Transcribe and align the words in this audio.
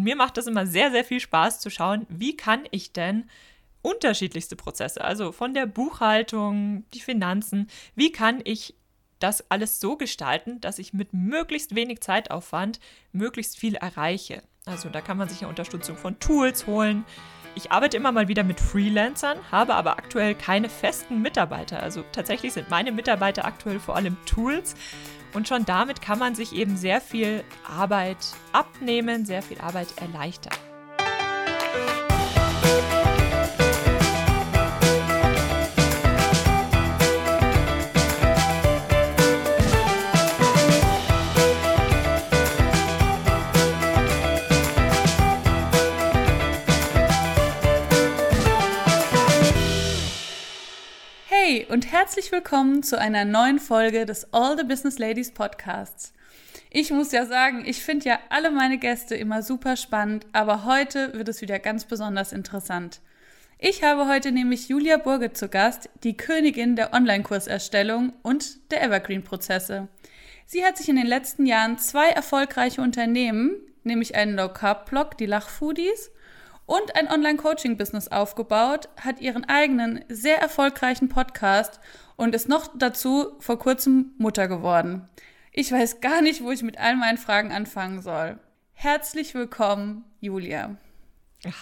Und 0.00 0.04
mir 0.04 0.16
macht 0.16 0.38
das 0.38 0.46
immer 0.46 0.66
sehr, 0.66 0.90
sehr 0.90 1.04
viel 1.04 1.20
Spaß 1.20 1.60
zu 1.60 1.68
schauen, 1.68 2.06
wie 2.08 2.34
kann 2.34 2.62
ich 2.70 2.94
denn 2.94 3.28
unterschiedlichste 3.82 4.56
Prozesse, 4.56 5.04
also 5.04 5.30
von 5.30 5.52
der 5.52 5.66
Buchhaltung, 5.66 6.84
die 6.94 7.00
Finanzen, 7.00 7.68
wie 7.96 8.10
kann 8.10 8.40
ich 8.44 8.74
das 9.18 9.50
alles 9.50 9.78
so 9.78 9.98
gestalten, 9.98 10.58
dass 10.62 10.78
ich 10.78 10.94
mit 10.94 11.12
möglichst 11.12 11.74
wenig 11.74 12.00
Zeitaufwand 12.00 12.80
möglichst 13.12 13.58
viel 13.58 13.74
erreiche. 13.74 14.42
Also 14.64 14.88
da 14.88 15.02
kann 15.02 15.18
man 15.18 15.28
sich 15.28 15.42
ja 15.42 15.48
Unterstützung 15.48 15.98
von 15.98 16.18
Tools 16.18 16.66
holen. 16.66 17.04
Ich 17.54 17.70
arbeite 17.70 17.98
immer 17.98 18.10
mal 18.10 18.28
wieder 18.28 18.42
mit 18.42 18.58
Freelancern, 18.58 19.38
habe 19.50 19.74
aber 19.74 19.98
aktuell 19.98 20.34
keine 20.34 20.70
festen 20.70 21.20
Mitarbeiter. 21.20 21.82
Also 21.82 22.04
tatsächlich 22.12 22.54
sind 22.54 22.70
meine 22.70 22.90
Mitarbeiter 22.90 23.44
aktuell 23.44 23.80
vor 23.80 23.96
allem 23.96 24.16
Tools. 24.24 24.74
Und 25.32 25.48
schon 25.48 25.64
damit 25.64 26.02
kann 26.02 26.18
man 26.18 26.34
sich 26.34 26.54
eben 26.54 26.76
sehr 26.76 27.00
viel 27.00 27.44
Arbeit 27.64 28.18
abnehmen, 28.52 29.24
sehr 29.24 29.42
viel 29.42 29.60
Arbeit 29.60 29.88
erleichtern. 29.98 30.69
Und 51.70 51.92
herzlich 51.92 52.32
willkommen 52.32 52.82
zu 52.82 52.98
einer 52.98 53.24
neuen 53.24 53.60
Folge 53.60 54.04
des 54.04 54.34
All 54.34 54.58
the 54.58 54.64
Business 54.64 54.98
Ladies 54.98 55.30
Podcasts. 55.30 56.12
Ich 56.68 56.90
muss 56.90 57.12
ja 57.12 57.26
sagen, 57.26 57.62
ich 57.64 57.84
finde 57.84 58.08
ja 58.08 58.18
alle 58.28 58.50
meine 58.50 58.76
Gäste 58.76 59.14
immer 59.14 59.44
super 59.44 59.76
spannend, 59.76 60.26
aber 60.32 60.64
heute 60.64 61.14
wird 61.14 61.28
es 61.28 61.42
wieder 61.42 61.60
ganz 61.60 61.84
besonders 61.84 62.32
interessant. 62.32 63.00
Ich 63.60 63.84
habe 63.84 64.08
heute 64.08 64.32
nämlich 64.32 64.68
Julia 64.68 64.96
Burge 64.96 65.32
zu 65.32 65.48
Gast, 65.48 65.88
die 66.02 66.16
Königin 66.16 66.74
der 66.74 66.92
Online-Kurserstellung 66.92 68.14
und 68.22 68.72
der 68.72 68.82
Evergreen-Prozesse. 68.82 69.86
Sie 70.46 70.64
hat 70.64 70.76
sich 70.76 70.88
in 70.88 70.96
den 70.96 71.06
letzten 71.06 71.46
Jahren 71.46 71.78
zwei 71.78 72.08
erfolgreiche 72.08 72.80
Unternehmen, 72.80 73.52
nämlich 73.84 74.16
einen 74.16 74.34
Low-Carb-Blog, 74.34 75.16
die 75.18 75.26
Lachfoodies, 75.26 76.10
und 76.70 76.94
ein 76.94 77.10
Online-Coaching-Business 77.10 78.08
aufgebaut, 78.08 78.88
hat 79.00 79.20
ihren 79.20 79.44
eigenen, 79.44 80.04
sehr 80.08 80.38
erfolgreichen 80.40 81.08
Podcast 81.08 81.80
und 82.14 82.32
ist 82.32 82.48
noch 82.48 82.68
dazu 82.78 83.32
vor 83.40 83.58
kurzem 83.58 84.12
Mutter 84.18 84.46
geworden. 84.46 85.08
Ich 85.50 85.72
weiß 85.72 86.00
gar 86.00 86.22
nicht, 86.22 86.44
wo 86.44 86.52
ich 86.52 86.62
mit 86.62 86.78
all 86.78 86.94
meinen 86.94 87.18
Fragen 87.18 87.50
anfangen 87.50 88.02
soll. 88.02 88.38
Herzlich 88.72 89.34
willkommen, 89.34 90.04
Julia. 90.20 90.76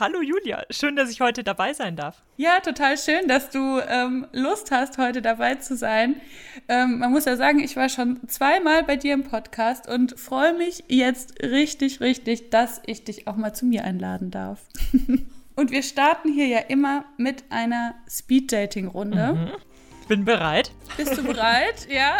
Hallo 0.00 0.20
Julia, 0.20 0.64
schön, 0.70 0.96
dass 0.96 1.08
ich 1.08 1.20
heute 1.20 1.44
dabei 1.44 1.72
sein 1.72 1.94
darf. 1.94 2.20
Ja, 2.36 2.58
total 2.58 2.98
schön, 2.98 3.28
dass 3.28 3.50
du 3.50 3.78
ähm, 3.78 4.26
Lust 4.32 4.72
hast, 4.72 4.98
heute 4.98 5.22
dabei 5.22 5.54
zu 5.54 5.76
sein. 5.76 6.20
Ähm, 6.68 6.98
man 6.98 7.12
muss 7.12 7.26
ja 7.26 7.36
sagen, 7.36 7.60
ich 7.60 7.76
war 7.76 7.88
schon 7.88 8.18
zweimal 8.26 8.82
bei 8.82 8.96
dir 8.96 9.14
im 9.14 9.22
Podcast 9.22 9.88
und 9.88 10.18
freue 10.18 10.52
mich 10.54 10.82
jetzt 10.88 11.40
richtig, 11.44 12.00
richtig, 12.00 12.50
dass 12.50 12.82
ich 12.86 13.04
dich 13.04 13.28
auch 13.28 13.36
mal 13.36 13.52
zu 13.52 13.66
mir 13.66 13.84
einladen 13.84 14.32
darf. 14.32 14.66
und 15.54 15.70
wir 15.70 15.84
starten 15.84 16.32
hier 16.32 16.48
ja 16.48 16.58
immer 16.58 17.04
mit 17.16 17.44
einer 17.50 17.94
Speed-Dating-Runde. 18.10 19.34
Mhm. 19.34 20.08
Bin 20.08 20.24
bereit. 20.24 20.72
Bist 20.96 21.16
du 21.16 21.22
bereit? 21.22 21.86
ja. 21.88 22.18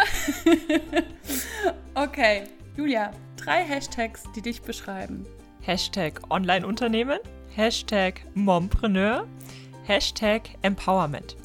okay, 1.95 2.45
Julia, 2.77 3.11
drei 3.35 3.63
Hashtags, 3.65 4.23
die 4.33 4.41
dich 4.41 4.61
beschreiben. 4.61 5.25
Hashtag 5.59 6.21
Online-Unternehmen. 6.29 7.19
Hashtag 7.55 8.21
Mompreneur, 8.35 9.27
Hashtag 9.85 10.49
Empowerment. 10.61 11.35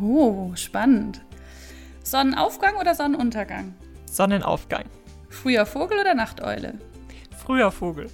Oh, 0.00 0.54
spannend. 0.54 1.22
Sonnenaufgang 2.02 2.76
oder 2.76 2.94
Sonnenuntergang? 2.94 3.74
Sonnenaufgang. 4.04 4.84
Früher 5.30 5.66
Vogel 5.66 5.98
oder 5.98 6.14
Nachteule? 6.14 6.74
Früher 7.36 7.72
Vogel. 7.72 8.08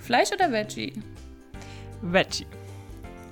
Fleisch 0.00 0.32
oder 0.32 0.50
Veggie? 0.52 0.92
Veggie. 2.00 2.46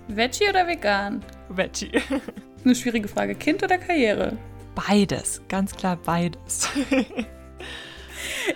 Veggie 0.09 0.49
oder 0.49 0.67
vegan? 0.67 1.25
Veggie. 1.49 1.93
Eine 2.65 2.75
schwierige 2.75 3.09
Frage. 3.09 3.35
Kind 3.35 3.63
oder 3.63 3.79
Karriere? 3.79 4.37
Beides, 4.75 5.41
ganz 5.49 5.75
klar 5.75 5.97
beides. 5.97 6.69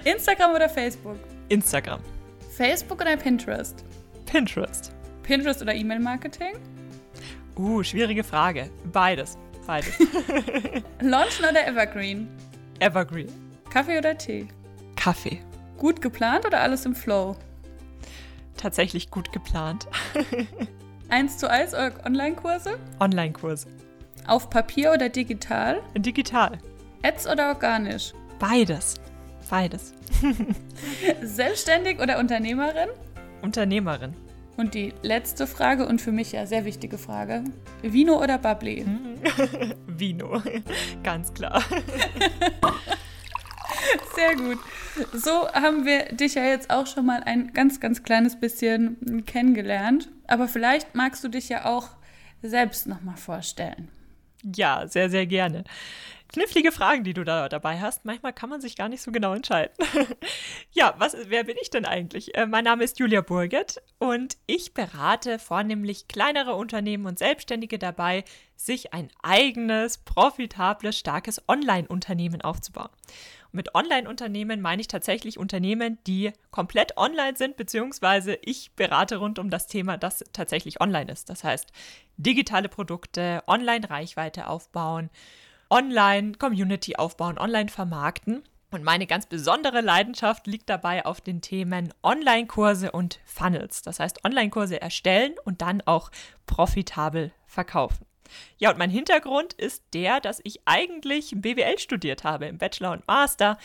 Instagram 0.04 0.54
oder 0.54 0.68
Facebook? 0.68 1.16
Instagram. 1.48 2.00
Facebook 2.50 3.00
oder 3.00 3.16
Pinterest? 3.16 3.84
Pinterest. 4.30 4.92
Pinterest 5.24 5.60
oder 5.60 5.74
E-Mail-Marketing? 5.74 6.54
Uh, 7.56 7.82
schwierige 7.82 8.22
Frage. 8.22 8.70
Beides. 8.92 9.36
Beides. 9.66 9.98
Launchen 11.00 11.46
oder 11.50 11.66
Evergreen? 11.66 12.28
Evergreen. 12.78 13.28
Kaffee 13.70 13.98
oder 13.98 14.16
Tee? 14.16 14.46
Kaffee. 14.94 15.40
Gut 15.78 16.00
geplant 16.00 16.46
oder 16.46 16.60
alles 16.60 16.86
im 16.86 16.94
Flow? 16.94 17.36
Tatsächlich 18.56 19.10
gut 19.10 19.32
geplant. 19.32 19.88
1 21.08 21.38
zu 21.38 21.50
1 21.50 21.74
Online-Kurse? 21.74 22.78
Online-Kurse. 23.00 23.66
Auf 24.28 24.48
Papier 24.48 24.92
oder 24.92 25.08
digital? 25.08 25.80
Digital. 25.96 26.56
Ads 27.02 27.26
oder 27.26 27.48
organisch? 27.48 28.12
Beides. 28.38 28.94
Beides. 29.48 29.92
Selbstständig 31.22 31.98
oder 31.98 32.20
Unternehmerin? 32.20 32.90
Unternehmerin. 33.42 34.14
Und 34.56 34.74
die 34.74 34.92
letzte 35.02 35.46
Frage 35.46 35.86
und 35.86 36.00
für 36.00 36.12
mich 36.12 36.32
ja 36.32 36.44
sehr 36.46 36.64
wichtige 36.64 36.98
Frage: 36.98 37.44
Vino 37.82 38.22
oder 38.22 38.38
Bubbly? 38.38 38.84
Vino, 39.86 40.42
ganz 41.02 41.32
klar. 41.32 41.62
Sehr 44.14 44.36
gut. 44.36 44.58
So 45.14 45.48
haben 45.52 45.86
wir 45.86 46.12
dich 46.12 46.34
ja 46.34 46.44
jetzt 46.44 46.70
auch 46.70 46.86
schon 46.86 47.06
mal 47.06 47.22
ein 47.22 47.52
ganz, 47.52 47.80
ganz 47.80 48.02
kleines 48.02 48.38
bisschen 48.38 49.24
kennengelernt. 49.24 50.10
Aber 50.26 50.48
vielleicht 50.48 50.94
magst 50.94 51.24
du 51.24 51.28
dich 51.28 51.48
ja 51.48 51.64
auch 51.64 51.88
selbst 52.42 52.86
nochmal 52.86 53.16
vorstellen. 53.16 53.88
Ja, 54.42 54.86
sehr, 54.86 55.10
sehr 55.10 55.26
gerne 55.26 55.64
knifflige 56.32 56.72
Fragen, 56.72 57.04
die 57.04 57.14
du 57.14 57.24
da 57.24 57.48
dabei 57.48 57.80
hast. 57.80 58.04
Manchmal 58.04 58.32
kann 58.32 58.50
man 58.50 58.60
sich 58.60 58.76
gar 58.76 58.88
nicht 58.88 59.02
so 59.02 59.10
genau 59.10 59.34
entscheiden. 59.34 59.74
ja, 60.72 60.94
was, 60.98 61.16
wer 61.26 61.44
bin 61.44 61.56
ich 61.60 61.70
denn 61.70 61.84
eigentlich? 61.84 62.34
Äh, 62.34 62.46
mein 62.46 62.64
Name 62.64 62.84
ist 62.84 62.98
Julia 62.98 63.20
Burget 63.20 63.82
und 63.98 64.36
ich 64.46 64.74
berate 64.74 65.38
vornehmlich 65.38 66.08
kleinere 66.08 66.54
Unternehmen 66.54 67.06
und 67.06 67.18
Selbstständige 67.18 67.78
dabei, 67.78 68.24
sich 68.54 68.92
ein 68.92 69.10
eigenes, 69.22 69.98
profitables, 69.98 70.98
starkes 70.98 71.42
Online-Unternehmen 71.48 72.42
aufzubauen. 72.42 72.90
Mit 73.52 73.74
Online-Unternehmen 73.74 74.60
meine 74.60 74.80
ich 74.80 74.88
tatsächlich 74.88 75.38
Unternehmen, 75.38 75.98
die 76.06 76.32
komplett 76.50 76.96
online 76.96 77.36
sind, 77.36 77.56
beziehungsweise 77.56 78.38
ich 78.42 78.72
berate 78.76 79.16
rund 79.16 79.38
um 79.38 79.50
das 79.50 79.66
Thema, 79.66 79.96
das 79.96 80.24
tatsächlich 80.32 80.80
online 80.80 81.10
ist. 81.10 81.30
Das 81.30 81.42
heißt, 81.42 81.72
digitale 82.16 82.68
Produkte, 82.68 83.42
Online-Reichweite 83.46 84.46
aufbauen 84.46 85.10
Online-Community 85.70 86.96
aufbauen, 86.96 87.38
online 87.38 87.68
vermarkten. 87.68 88.42
Und 88.72 88.84
meine 88.84 89.06
ganz 89.06 89.26
besondere 89.26 89.80
Leidenschaft 89.80 90.46
liegt 90.46 90.68
dabei 90.68 91.04
auf 91.04 91.20
den 91.20 91.40
Themen 91.40 91.92
Online-Kurse 92.02 92.92
und 92.92 93.20
Funnels. 93.24 93.82
Das 93.82 93.98
heißt, 93.98 94.24
Online-Kurse 94.24 94.80
erstellen 94.80 95.34
und 95.44 95.62
dann 95.62 95.80
auch 95.86 96.10
profitabel 96.46 97.32
verkaufen. 97.46 98.06
Ja, 98.58 98.70
und 98.70 98.78
mein 98.78 98.90
Hintergrund 98.90 99.52
ist 99.54 99.82
der, 99.92 100.20
dass 100.20 100.40
ich 100.44 100.60
eigentlich 100.64 101.32
BWL 101.36 101.78
studiert 101.78 102.24
habe, 102.24 102.46
im 102.46 102.58
Bachelor 102.58 102.92
und 102.92 103.06
Master 103.06 103.58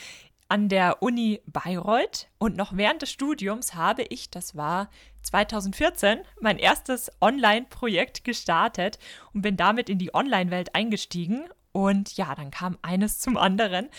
an 0.48 0.68
der 0.68 1.02
Uni 1.02 1.40
Bayreuth. 1.46 2.28
Und 2.38 2.56
noch 2.56 2.76
während 2.76 3.02
des 3.02 3.10
Studiums 3.10 3.74
habe 3.74 4.02
ich, 4.02 4.30
das 4.30 4.56
war 4.56 4.88
2014, 5.22 6.20
mein 6.40 6.58
erstes 6.58 7.10
Online-Projekt 7.20 8.24
gestartet 8.24 8.98
und 9.32 9.42
bin 9.42 9.56
damit 9.56 9.88
in 9.88 9.98
die 9.98 10.14
Online-Welt 10.14 10.74
eingestiegen 10.74 11.48
und 11.76 12.16
ja, 12.16 12.34
dann 12.34 12.50
kam 12.50 12.78
eines 12.80 13.18
zum 13.18 13.36
anderen. 13.36 13.90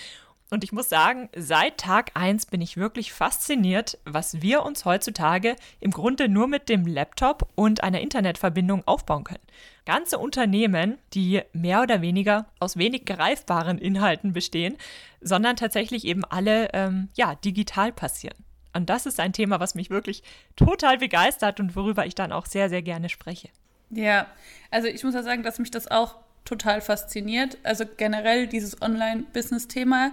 Und 0.50 0.64
ich 0.64 0.72
muss 0.72 0.88
sagen, 0.88 1.30
seit 1.36 1.78
Tag 1.78 2.12
1 2.14 2.46
bin 2.46 2.62
ich 2.62 2.78
wirklich 2.78 3.12
fasziniert, 3.12 3.98
was 4.06 4.42
wir 4.42 4.64
uns 4.64 4.86
heutzutage 4.86 5.58
im 5.82 5.92
Grunde 5.92 6.30
nur 6.30 6.48
mit 6.48 6.70
dem 6.70 6.88
Laptop 6.88 7.50
und 7.56 7.84
einer 7.84 8.00
Internetverbindung 8.00 8.84
aufbauen 8.88 9.26
können. 9.26 9.44
Ganze 9.86 10.18
Unternehmen, 10.20 10.98
die 11.14 11.42
mehr 11.52 11.82
oder 11.82 12.02
weniger 12.02 12.46
aus 12.60 12.78
wenig 12.78 13.06
greifbaren 13.06 13.78
Inhalten 13.78 14.32
bestehen, 14.32 14.78
sondern 15.20 15.58
tatsächlich 15.58 16.06
eben 16.06 16.24
alle 16.24 16.70
ähm, 16.74 17.10
ja, 17.16 17.36
digital 17.36 17.92
passieren. 17.92 18.38
Und 18.74 18.90
das 18.90 19.06
ist 19.06 19.20
ein 19.20 19.34
Thema, 19.34 19.60
was 19.60 19.76
mich 19.76 19.90
wirklich 19.90 20.24
total 20.56 21.00
begeistert 21.00 21.60
und 21.60 21.76
worüber 21.76 22.06
ich 22.06 22.16
dann 22.16 22.32
auch 22.32 22.46
sehr, 22.46 22.70
sehr 22.70 22.82
gerne 22.82 23.10
spreche. 23.10 23.50
Ja, 23.90 24.28
also 24.72 24.88
ich 24.88 25.04
muss 25.04 25.14
ja 25.14 25.24
sagen, 25.24 25.44
dass 25.44 25.60
mich 25.60 25.72
das 25.72 25.90
auch 25.90 26.16
total 26.48 26.82
fasziniert. 26.82 27.58
Also 27.64 27.86
generell 27.98 28.48
dieses 28.48 28.82
Online-Business-Thema. 28.82 30.12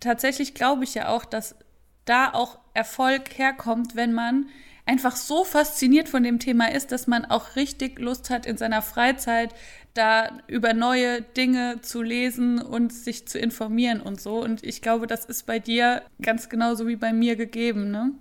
Tatsächlich 0.00 0.54
glaube 0.54 0.84
ich 0.84 0.94
ja 0.94 1.08
auch, 1.08 1.24
dass 1.24 1.56
da 2.04 2.32
auch 2.32 2.58
Erfolg 2.74 3.38
herkommt, 3.38 3.96
wenn 3.96 4.12
man 4.12 4.46
einfach 4.86 5.16
so 5.16 5.44
fasziniert 5.44 6.08
von 6.08 6.22
dem 6.22 6.38
Thema 6.38 6.70
ist, 6.70 6.92
dass 6.92 7.06
man 7.06 7.24
auch 7.24 7.56
richtig 7.56 7.98
Lust 7.98 8.28
hat, 8.30 8.44
in 8.44 8.58
seiner 8.58 8.82
Freizeit 8.82 9.54
da 9.94 10.38
über 10.46 10.74
neue 10.74 11.22
Dinge 11.22 11.80
zu 11.80 12.02
lesen 12.02 12.60
und 12.60 12.92
sich 12.92 13.26
zu 13.26 13.38
informieren 13.38 14.00
und 14.00 14.20
so. 14.20 14.42
Und 14.42 14.64
ich 14.64 14.82
glaube, 14.82 15.06
das 15.06 15.24
ist 15.24 15.46
bei 15.46 15.58
dir 15.58 16.02
ganz 16.20 16.48
genauso 16.48 16.86
wie 16.86 16.96
bei 16.96 17.12
mir 17.12 17.36
gegeben, 17.36 17.90
ne? 17.90 18.12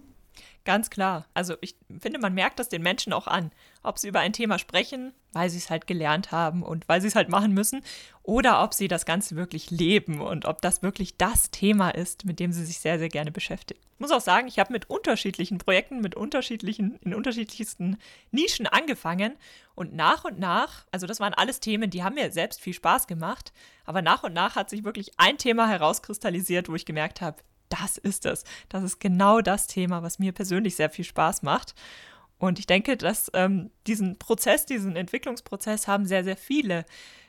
Ganz 0.65 0.89
klar. 0.89 1.25
Also 1.33 1.55
ich 1.59 1.75
finde, 1.99 2.19
man 2.19 2.33
merkt 2.33 2.59
das 2.59 2.69
den 2.69 2.83
Menschen 2.83 3.11
auch 3.11 3.27
an, 3.27 3.51
ob 3.83 3.99
sie 3.99 4.07
über 4.07 4.21
ein 4.21 4.33
Thema 4.33 4.57
sprechen, 4.57 5.13
weil 5.33 5.49
sie 5.49 5.57
es 5.57 5.69
halt 5.69 5.87
gelernt 5.87 6.31
haben 6.31 6.63
und 6.63 6.87
weil 6.87 7.01
sie 7.01 7.07
es 7.07 7.15
halt 7.15 7.29
machen 7.29 7.53
müssen, 7.53 7.81
oder 8.23 8.63
ob 8.63 8.73
sie 8.73 8.87
das 8.87 9.05
Ganze 9.05 9.35
wirklich 9.35 9.69
leben 9.69 10.21
und 10.21 10.45
ob 10.45 10.61
das 10.61 10.81
wirklich 10.81 11.17
das 11.17 11.51
Thema 11.51 11.89
ist, 11.89 12.25
mit 12.25 12.39
dem 12.39 12.53
sie 12.53 12.65
sich 12.65 12.79
sehr, 12.79 12.97
sehr 12.97 13.09
gerne 13.09 13.31
beschäftigen. 13.31 13.79
Ich 13.93 13.99
muss 13.99 14.11
auch 14.11 14.21
sagen, 14.21 14.47
ich 14.47 14.59
habe 14.59 14.73
mit 14.73 14.89
unterschiedlichen 14.89 15.57
Projekten, 15.57 16.01
mit 16.01 16.15
unterschiedlichen, 16.15 16.97
in 17.01 17.13
unterschiedlichsten 17.13 17.97
Nischen 18.31 18.67
angefangen 18.67 19.33
und 19.75 19.93
nach 19.93 20.23
und 20.23 20.39
nach, 20.39 20.85
also 20.91 21.07
das 21.07 21.19
waren 21.19 21.33
alles 21.33 21.59
Themen, 21.59 21.89
die 21.89 22.03
haben 22.03 22.15
mir 22.15 22.31
selbst 22.31 22.61
viel 22.61 22.73
Spaß 22.73 23.07
gemacht, 23.07 23.53
aber 23.85 24.01
nach 24.01 24.23
und 24.23 24.33
nach 24.33 24.55
hat 24.55 24.69
sich 24.69 24.83
wirklich 24.83 25.11
ein 25.17 25.37
Thema 25.37 25.67
herauskristallisiert, 25.67 26.69
wo 26.69 26.75
ich 26.75 26.85
gemerkt 26.85 27.21
habe, 27.21 27.43
das 27.69 27.97
ist 27.97 28.25
es. 28.25 28.43
Das 28.69 28.83
ist 28.83 28.99
genau 28.99 29.41
das 29.41 29.67
Thema, 29.67 30.03
was 30.03 30.19
mir 30.19 30.31
persönlich 30.31 30.75
sehr 30.75 30.89
viel 30.89 31.05
Spaß 31.05 31.41
macht. 31.41 31.73
Und 32.43 32.59
ich 32.59 32.67
denke, 32.67 32.97
dass 32.97 33.31
ähm, 33.35 33.71
diesen 33.87 34.19
Prozess, 34.19 34.65
diesen 34.65 34.97
Entwicklungsprozess 34.97 35.87
haben 35.87 36.05
sehr, 36.05 36.25
sehr 36.25 36.35
viele, 36.35 36.83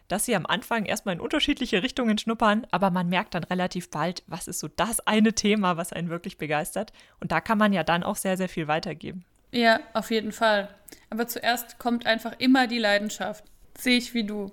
dass 0.08 0.24
sie 0.24 0.34
am 0.34 0.44
Anfang 0.44 0.86
erstmal 0.86 1.14
in 1.14 1.20
unterschiedliche 1.20 1.84
Richtungen 1.84 2.18
schnuppern, 2.18 2.66
aber 2.72 2.90
man 2.90 3.08
merkt 3.08 3.34
dann 3.34 3.44
relativ 3.44 3.90
bald, 3.90 4.24
was 4.26 4.48
ist 4.48 4.58
so 4.58 4.66
das 4.66 4.98
eine 5.06 5.32
Thema, 5.32 5.76
was 5.76 5.92
einen 5.92 6.08
wirklich 6.08 6.36
begeistert. 6.36 6.92
Und 7.20 7.30
da 7.30 7.40
kann 7.40 7.58
man 7.58 7.72
ja 7.72 7.84
dann 7.84 8.02
auch 8.02 8.16
sehr, 8.16 8.36
sehr 8.36 8.48
viel 8.48 8.66
weitergeben. 8.66 9.24
Ja, 9.52 9.78
auf 9.92 10.10
jeden 10.10 10.32
Fall. 10.32 10.68
Aber 11.10 11.28
zuerst 11.28 11.78
kommt 11.78 12.06
einfach 12.06 12.32
immer 12.38 12.66
die 12.66 12.80
Leidenschaft. 12.80 13.44
Sehe 13.78 13.98
ich 13.98 14.14
wie 14.14 14.24
du. 14.24 14.50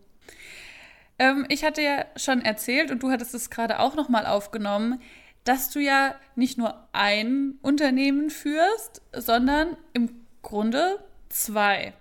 Ähm, 1.17 1.47
ich 1.49 1.63
hatte 1.63 1.81
ja 1.81 2.05
schon 2.17 2.41
erzählt 2.41 2.91
und 2.91 3.01
du 3.01 3.09
hattest 3.09 3.33
es 3.33 3.49
gerade 3.49 3.79
auch 3.79 3.95
nochmal 3.95 4.27
aufgenommen, 4.27 5.01
dass 5.43 5.71
du 5.71 5.79
ja 5.79 6.13
nicht 6.35 6.59
nur 6.59 6.87
ein 6.91 7.55
Unternehmen 7.63 8.29
führst, 8.29 9.01
sondern 9.11 9.75
im 9.93 10.20
Grunde 10.41 10.99
zwei. 11.29 11.93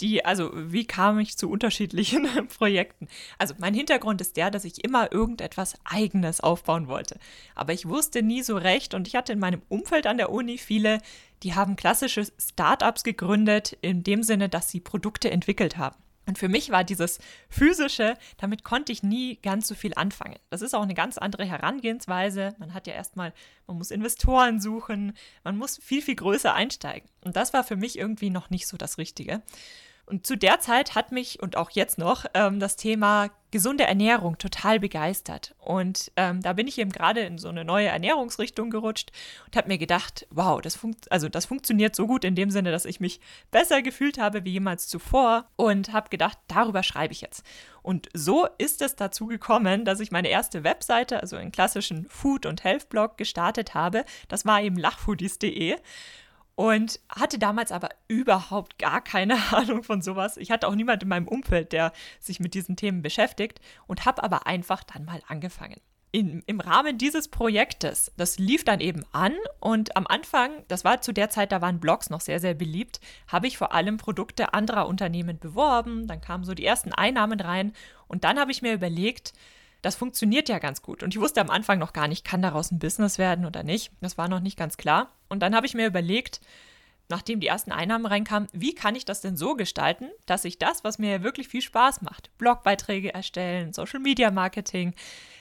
die, 0.00 0.24
also 0.24 0.50
wie 0.54 0.84
kam 0.84 1.18
ich 1.18 1.36
zu 1.36 1.50
unterschiedlichen 1.50 2.26
Projekten? 2.58 3.08
Also 3.38 3.54
mein 3.58 3.74
Hintergrund 3.74 4.20
ist 4.20 4.36
der, 4.36 4.50
dass 4.50 4.64
ich 4.64 4.84
immer 4.84 5.12
irgendetwas 5.12 5.74
Eigenes 5.84 6.40
aufbauen 6.40 6.88
wollte. 6.88 7.18
Aber 7.54 7.72
ich 7.72 7.88
wusste 7.88 8.22
nie 8.22 8.42
so 8.42 8.56
recht 8.56 8.94
und 8.94 9.06
ich 9.06 9.16
hatte 9.16 9.32
in 9.32 9.38
meinem 9.38 9.62
Umfeld 9.68 10.06
an 10.06 10.16
der 10.16 10.30
Uni 10.30 10.58
viele, 10.58 10.98
die 11.42 11.54
haben 11.54 11.76
klassische 11.76 12.26
Startups 12.38 13.02
gegründet, 13.04 13.76
in 13.80 14.02
dem 14.02 14.22
Sinne, 14.22 14.48
dass 14.48 14.68
sie 14.68 14.80
Produkte 14.80 15.30
entwickelt 15.30 15.76
haben. 15.76 15.96
Und 16.26 16.38
für 16.38 16.48
mich 16.48 16.70
war 16.70 16.84
dieses 16.84 17.18
physische, 17.48 18.14
damit 18.36 18.62
konnte 18.62 18.92
ich 18.92 19.02
nie 19.02 19.36
ganz 19.42 19.66
so 19.66 19.74
viel 19.74 19.94
anfangen. 19.96 20.38
Das 20.48 20.62
ist 20.62 20.74
auch 20.74 20.82
eine 20.82 20.94
ganz 20.94 21.18
andere 21.18 21.44
Herangehensweise. 21.44 22.54
Man 22.58 22.72
hat 22.72 22.86
ja 22.86 22.92
erstmal, 22.92 23.32
man 23.66 23.78
muss 23.78 23.90
Investoren 23.90 24.60
suchen, 24.60 25.14
man 25.42 25.56
muss 25.56 25.78
viel, 25.78 26.02
viel 26.02 26.14
größer 26.14 26.54
einsteigen. 26.54 27.08
Und 27.24 27.34
das 27.34 27.52
war 27.52 27.64
für 27.64 27.76
mich 27.76 27.98
irgendwie 27.98 28.30
noch 28.30 28.48
nicht 28.48 28.68
so 28.68 28.76
das 28.76 28.96
Richtige. 28.96 29.42
Und 30.10 30.26
zu 30.26 30.36
der 30.36 30.58
Zeit 30.58 30.96
hat 30.96 31.12
mich 31.12 31.40
und 31.40 31.56
auch 31.56 31.70
jetzt 31.70 31.96
noch 31.96 32.24
ähm, 32.34 32.58
das 32.58 32.74
Thema 32.74 33.30
gesunde 33.52 33.84
Ernährung 33.84 34.38
total 34.38 34.80
begeistert. 34.80 35.54
Und 35.60 36.10
ähm, 36.16 36.42
da 36.42 36.52
bin 36.52 36.66
ich 36.66 36.78
eben 36.78 36.90
gerade 36.90 37.20
in 37.20 37.38
so 37.38 37.48
eine 37.48 37.64
neue 37.64 37.86
Ernährungsrichtung 37.86 38.70
gerutscht 38.70 39.12
und 39.46 39.56
habe 39.56 39.68
mir 39.68 39.78
gedacht, 39.78 40.26
wow, 40.30 40.60
das, 40.60 40.74
funkt 40.74 41.10
also 41.12 41.28
das 41.28 41.46
funktioniert 41.46 41.94
so 41.94 42.08
gut 42.08 42.24
in 42.24 42.34
dem 42.34 42.50
Sinne, 42.50 42.72
dass 42.72 42.86
ich 42.86 42.98
mich 42.98 43.20
besser 43.52 43.82
gefühlt 43.82 44.18
habe 44.18 44.44
wie 44.44 44.50
jemals 44.50 44.88
zuvor 44.88 45.46
und 45.54 45.92
habe 45.92 46.08
gedacht, 46.08 46.38
darüber 46.48 46.82
schreibe 46.82 47.12
ich 47.12 47.20
jetzt. 47.20 47.44
Und 47.82 48.08
so 48.12 48.48
ist 48.58 48.82
es 48.82 48.96
dazu 48.96 49.26
gekommen, 49.26 49.84
dass 49.84 50.00
ich 50.00 50.10
meine 50.10 50.28
erste 50.28 50.64
Webseite, 50.64 51.20
also 51.20 51.36
einen 51.36 51.52
klassischen 51.52 52.08
Food- 52.08 52.46
und 52.46 52.64
Health-Blog 52.64 53.16
gestartet 53.16 53.74
habe. 53.74 54.04
Das 54.26 54.44
war 54.44 54.60
eben 54.60 54.76
lachfoodies.de 54.76 55.76
und 56.60 57.00
hatte 57.08 57.38
damals 57.38 57.72
aber 57.72 57.88
überhaupt 58.06 58.78
gar 58.78 59.00
keine 59.00 59.38
Ahnung 59.50 59.82
von 59.82 60.02
sowas. 60.02 60.36
Ich 60.36 60.50
hatte 60.50 60.68
auch 60.68 60.74
niemand 60.74 61.02
in 61.02 61.08
meinem 61.08 61.26
Umfeld, 61.26 61.72
der 61.72 61.90
sich 62.18 62.38
mit 62.38 62.52
diesen 62.52 62.76
Themen 62.76 63.00
beschäftigt 63.00 63.62
und 63.86 64.04
habe 64.04 64.22
aber 64.22 64.46
einfach 64.46 64.84
dann 64.84 65.06
mal 65.06 65.22
angefangen. 65.26 65.80
In, 66.12 66.42
Im 66.44 66.60
Rahmen 66.60 66.98
dieses 66.98 67.28
Projektes, 67.28 68.12
das 68.18 68.38
lief 68.38 68.62
dann 68.64 68.80
eben 68.80 69.06
an 69.12 69.32
und 69.58 69.96
am 69.96 70.06
Anfang, 70.06 70.50
das 70.68 70.84
war 70.84 71.00
zu 71.00 71.14
der 71.14 71.30
Zeit, 71.30 71.50
da 71.50 71.62
waren 71.62 71.80
Blogs 71.80 72.10
noch 72.10 72.20
sehr, 72.20 72.40
sehr 72.40 72.52
beliebt, 72.52 73.00
habe 73.26 73.46
ich 73.46 73.56
vor 73.56 73.72
allem 73.72 73.96
Produkte 73.96 74.52
anderer 74.52 74.86
Unternehmen 74.86 75.38
beworben, 75.38 76.08
dann 76.08 76.20
kamen 76.20 76.44
so 76.44 76.52
die 76.52 76.66
ersten 76.66 76.92
Einnahmen 76.92 77.40
rein 77.40 77.72
und 78.06 78.24
dann 78.24 78.38
habe 78.38 78.50
ich 78.50 78.60
mir 78.60 78.74
überlegt, 78.74 79.32
das 79.82 79.96
funktioniert 79.96 80.48
ja 80.48 80.58
ganz 80.58 80.82
gut. 80.82 81.02
Und 81.02 81.14
ich 81.14 81.20
wusste 81.20 81.40
am 81.40 81.50
Anfang 81.50 81.78
noch 81.78 81.92
gar 81.92 82.08
nicht, 82.08 82.24
kann 82.24 82.42
daraus 82.42 82.70
ein 82.70 82.78
Business 82.78 83.18
werden 83.18 83.46
oder 83.46 83.62
nicht. 83.62 83.92
Das 84.00 84.18
war 84.18 84.28
noch 84.28 84.40
nicht 84.40 84.58
ganz 84.58 84.76
klar. 84.76 85.10
Und 85.28 85.40
dann 85.40 85.54
habe 85.54 85.66
ich 85.66 85.74
mir 85.74 85.86
überlegt, 85.86 86.40
nachdem 87.08 87.40
die 87.40 87.46
ersten 87.46 87.72
Einnahmen 87.72 88.06
reinkamen, 88.06 88.48
wie 88.52 88.74
kann 88.74 88.94
ich 88.94 89.04
das 89.04 89.20
denn 89.20 89.36
so 89.36 89.54
gestalten, 89.54 90.08
dass 90.26 90.44
ich 90.44 90.58
das, 90.58 90.84
was 90.84 90.98
mir 90.98 91.22
wirklich 91.22 91.48
viel 91.48 91.62
Spaß 91.62 92.02
macht, 92.02 92.30
Blogbeiträge 92.38 93.12
erstellen, 93.12 93.72
Social 93.72 94.00
Media 94.00 94.30
Marketing, 94.30 94.94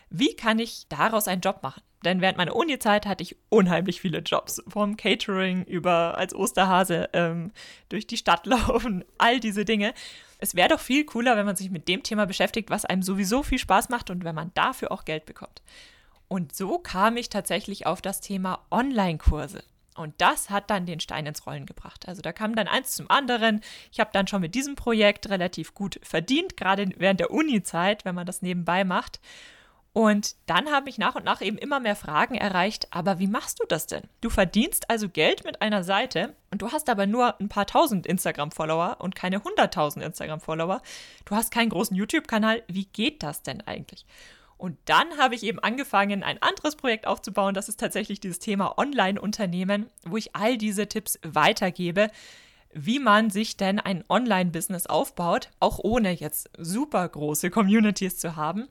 wie 0.10 0.36
kann 0.36 0.60
ich 0.60 0.88
daraus 0.90 1.28
einen 1.28 1.42
Job 1.42 1.62
machen? 1.62 1.84
Denn 2.04 2.22
während 2.22 2.38
meiner 2.38 2.56
Uni-Zeit 2.56 3.06
hatte 3.06 3.24
ich 3.24 3.36
unheimlich 3.50 4.02
viele 4.02 4.20
Jobs. 4.20 4.64
Vom 4.68 4.96
Catering 4.96 5.66
über 5.66 6.18
als 6.18 6.34
Osterhase 6.34 7.10
ähm, 7.14 7.52
durch 7.90 8.08
die 8.08 8.18
Stadt 8.18 8.46
laufen, 8.46 9.04
all 9.18 9.40
diese 9.40 9.66
Dinge. 9.66 9.94
Es 10.40 10.56
wäre 10.56 10.70
doch 10.70 10.80
viel 10.80 11.06
cooler, 11.06 11.38
wenn 11.38 11.46
man 11.46 11.56
sich 11.56 11.70
mit 11.70 11.88
dem 11.88 12.02
Thema 12.02 12.26
beschäftigt, 12.26 12.70
was 12.70 12.86
einem 12.86 13.04
sowieso 13.04 13.44
viel 13.44 13.60
Spaß 13.60 13.90
macht 13.90 14.10
und 14.10 14.24
wenn 14.24 14.36
man 14.36 14.52
dafür 14.54 14.92
auch 14.92 15.06
Geld 15.06 15.26
bekommt. 15.26 15.62
Und 16.30 16.56
so 16.56 16.80
kam 16.80 17.18
ich 17.18 17.30
tatsächlich 17.30 17.86
auf 17.86 18.02
das 18.02 18.22
Thema 18.22 18.66
Online-Kurse. 18.72 19.64
Und 19.96 20.14
das 20.20 20.50
hat 20.50 20.70
dann 20.70 20.86
den 20.86 21.02
Stein 21.02 21.26
ins 21.26 21.46
Rollen 21.46 21.66
gebracht. 21.66 22.08
Also 22.08 22.22
da 22.22 22.32
kam 22.32 22.56
dann 22.56 22.70
eins 22.70 22.92
zum 22.92 23.10
anderen. 23.12 23.60
Ich 23.92 24.00
habe 24.00 24.12
dann 24.14 24.28
schon 24.28 24.40
mit 24.40 24.56
diesem 24.56 24.76
Projekt 24.76 25.30
relativ 25.30 25.74
gut 25.74 26.00
verdient, 26.04 26.56
gerade 26.56 26.90
während 26.96 27.20
der 27.20 27.32
Uni-Zeit, 27.32 28.06
wenn 28.06 28.16
man 28.16 28.26
das 28.26 28.42
nebenbei 28.42 28.86
macht. 28.86 29.20
Und 29.92 30.36
dann 30.46 30.70
haben 30.70 30.84
mich 30.84 30.98
nach 31.00 31.16
und 31.16 31.26
nach 31.26 31.42
eben 31.42 31.58
immer 31.58 31.80
mehr 31.80 31.96
Fragen 31.96 32.36
erreicht, 32.36 32.88
aber 32.92 33.18
wie 33.20 33.28
machst 33.28 33.60
du 33.60 33.66
das 33.68 33.88
denn? 33.88 34.04
Du 34.22 34.30
verdienst 34.30 34.90
also 34.90 35.10
Geld 35.10 35.44
mit 35.46 35.62
einer 35.62 35.84
Seite 35.84 36.36
und 36.52 36.62
du 36.62 36.72
hast 36.72 36.90
aber 36.90 37.08
nur 37.08 37.40
ein 37.40 37.50
paar 37.50 37.66
tausend 37.66 38.06
Instagram-Follower 38.06 38.98
und 39.00 39.16
keine 39.16 39.44
hunderttausend 39.44 40.06
Instagram-Follower. 40.06 40.82
Du 41.26 41.36
hast 41.36 41.52
keinen 41.52 41.70
großen 41.70 41.96
YouTube-Kanal. 41.96 42.64
Wie 42.68 42.86
geht 42.86 43.24
das 43.24 43.42
denn 43.42 43.62
eigentlich? 43.62 44.06
Und 44.58 44.78
dann 44.86 45.18
habe 45.18 45.36
ich 45.36 45.44
eben 45.44 45.60
angefangen, 45.60 46.22
ein 46.22 46.42
anderes 46.42 46.76
Projekt 46.76 47.08
aufzubauen. 47.08 47.54
Das 47.54 47.70
ist 47.70 47.80
tatsächlich 47.80 48.20
dieses 48.20 48.40
Thema 48.40 48.78
Online-Unternehmen, 48.78 49.90
wo 50.04 50.18
ich 50.18 50.36
all 50.36 50.58
diese 50.58 50.88
Tipps 50.88 51.18
weitergebe 51.24 52.12
wie 52.74 53.00
man 53.00 53.30
sich 53.30 53.58
denn 53.58 53.80
ein 53.80 54.04
Online-Business 54.10 54.86
aufbaut, 54.88 55.50
auch 55.60 55.80
ohne 55.82 56.12
jetzt 56.12 56.50
super 56.58 57.08
große 57.08 57.50
Communities 57.50 58.18
zu 58.18 58.36
haben. 58.36 58.68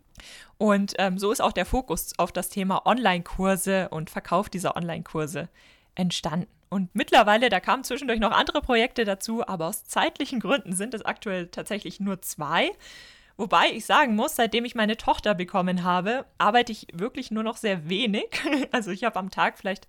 Und 0.56 0.94
ähm, 0.98 1.18
so 1.18 1.30
ist 1.32 1.40
auch 1.40 1.52
der 1.52 1.66
Fokus 1.66 2.12
auf 2.18 2.32
das 2.32 2.48
Thema 2.48 2.86
Online-Kurse 2.86 3.88
und 3.90 4.10
Verkauf 4.10 4.48
dieser 4.48 4.76
Online-Kurse 4.76 5.48
entstanden. 5.94 6.48
Und 6.70 6.94
mittlerweile, 6.94 7.48
da 7.48 7.60
kamen 7.60 7.84
zwischendurch 7.84 8.20
noch 8.20 8.32
andere 8.32 8.60
Projekte 8.60 9.04
dazu, 9.04 9.46
aber 9.46 9.66
aus 9.66 9.84
zeitlichen 9.84 10.38
Gründen 10.38 10.74
sind 10.74 10.94
es 10.94 11.02
aktuell 11.02 11.48
tatsächlich 11.48 11.98
nur 11.98 12.20
zwei. 12.20 12.70
Wobei 13.36 13.70
ich 13.72 13.86
sagen 13.86 14.16
muss, 14.16 14.36
seitdem 14.36 14.64
ich 14.64 14.74
meine 14.74 14.96
Tochter 14.96 15.34
bekommen 15.34 15.84
habe, 15.84 16.26
arbeite 16.38 16.72
ich 16.72 16.88
wirklich 16.92 17.30
nur 17.30 17.44
noch 17.44 17.56
sehr 17.56 17.88
wenig. 17.88 18.26
Also 18.72 18.90
ich 18.90 19.04
habe 19.04 19.18
am 19.18 19.30
Tag 19.30 19.58
vielleicht 19.58 19.86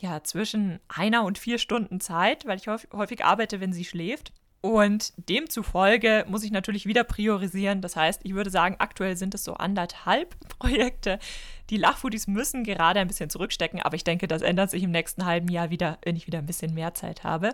ja, 0.00 0.22
zwischen 0.22 0.80
einer 0.88 1.24
und 1.24 1.38
vier 1.38 1.58
Stunden 1.58 2.00
Zeit, 2.00 2.46
weil 2.46 2.58
ich 2.58 2.66
häufig 2.68 3.24
arbeite, 3.24 3.60
wenn 3.60 3.72
sie 3.72 3.84
schläft. 3.84 4.32
Und 4.60 5.12
demzufolge 5.28 6.24
muss 6.26 6.42
ich 6.42 6.50
natürlich 6.50 6.86
wieder 6.86 7.04
priorisieren. 7.04 7.82
Das 7.82 7.96
heißt, 7.96 8.22
ich 8.24 8.34
würde 8.34 8.48
sagen, 8.48 8.76
aktuell 8.78 9.14
sind 9.14 9.34
es 9.34 9.44
so 9.44 9.52
anderthalb 9.54 10.36
Projekte. 10.58 11.18
Die 11.68 11.76
Lachfoodies 11.76 12.28
müssen 12.28 12.64
gerade 12.64 12.98
ein 12.98 13.08
bisschen 13.08 13.28
zurückstecken, 13.28 13.82
aber 13.82 13.96
ich 13.96 14.04
denke, 14.04 14.26
das 14.26 14.40
ändert 14.40 14.70
sich 14.70 14.82
im 14.82 14.90
nächsten 14.90 15.26
halben 15.26 15.48
Jahr 15.48 15.68
wieder, 15.68 15.98
wenn 16.02 16.16
ich 16.16 16.26
wieder 16.26 16.38
ein 16.38 16.46
bisschen 16.46 16.72
mehr 16.72 16.94
Zeit 16.94 17.24
habe. 17.24 17.50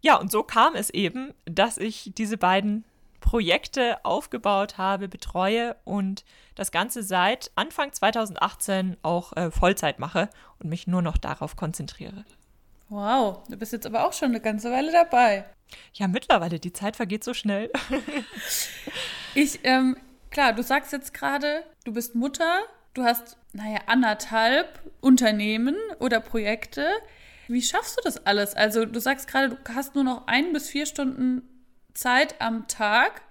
Ja, 0.00 0.16
und 0.16 0.30
so 0.30 0.42
kam 0.42 0.74
es 0.76 0.88
eben, 0.88 1.34
dass 1.44 1.76
ich 1.76 2.12
diese 2.16 2.38
beiden 2.38 2.84
Projekte 3.20 4.04
aufgebaut 4.04 4.78
habe, 4.78 5.08
betreue 5.08 5.76
und 5.84 6.24
das 6.54 6.72
Ganze 6.72 7.02
seit 7.02 7.50
Anfang 7.54 7.92
2018 7.92 8.96
auch 9.02 9.36
äh, 9.36 9.50
Vollzeit 9.50 9.98
mache 9.98 10.28
und 10.58 10.68
mich 10.68 10.86
nur 10.86 11.02
noch 11.02 11.16
darauf 11.16 11.56
konzentriere. 11.56 12.24
Wow, 12.88 13.44
du 13.48 13.56
bist 13.56 13.72
jetzt 13.72 13.86
aber 13.86 14.06
auch 14.06 14.12
schon 14.12 14.30
eine 14.30 14.40
ganze 14.40 14.70
Weile 14.70 14.90
dabei. 14.90 15.44
Ja, 15.94 16.08
mittlerweile, 16.08 16.58
die 16.58 16.72
Zeit 16.72 16.96
vergeht 16.96 17.22
so 17.22 17.34
schnell. 17.34 17.70
ich, 19.34 19.60
ähm, 19.62 19.96
klar, 20.30 20.52
du 20.52 20.62
sagst 20.64 20.92
jetzt 20.92 21.14
gerade, 21.14 21.62
du 21.84 21.92
bist 21.92 22.16
Mutter, 22.16 22.60
du 22.94 23.04
hast, 23.04 23.36
naja, 23.52 23.78
anderthalb 23.86 24.80
Unternehmen 25.00 25.76
oder 26.00 26.18
Projekte. 26.18 26.88
Wie 27.46 27.62
schaffst 27.62 27.96
du 27.96 28.00
das 28.02 28.26
alles? 28.26 28.54
Also, 28.54 28.84
du 28.84 29.00
sagst 29.00 29.28
gerade, 29.28 29.50
du 29.50 29.74
hast 29.74 29.94
nur 29.94 30.04
noch 30.04 30.26
ein 30.26 30.52
bis 30.52 30.68
vier 30.68 30.86
Stunden 30.86 31.42
Zeit 31.94 32.40
am 32.40 32.68
Tag. 32.68 33.22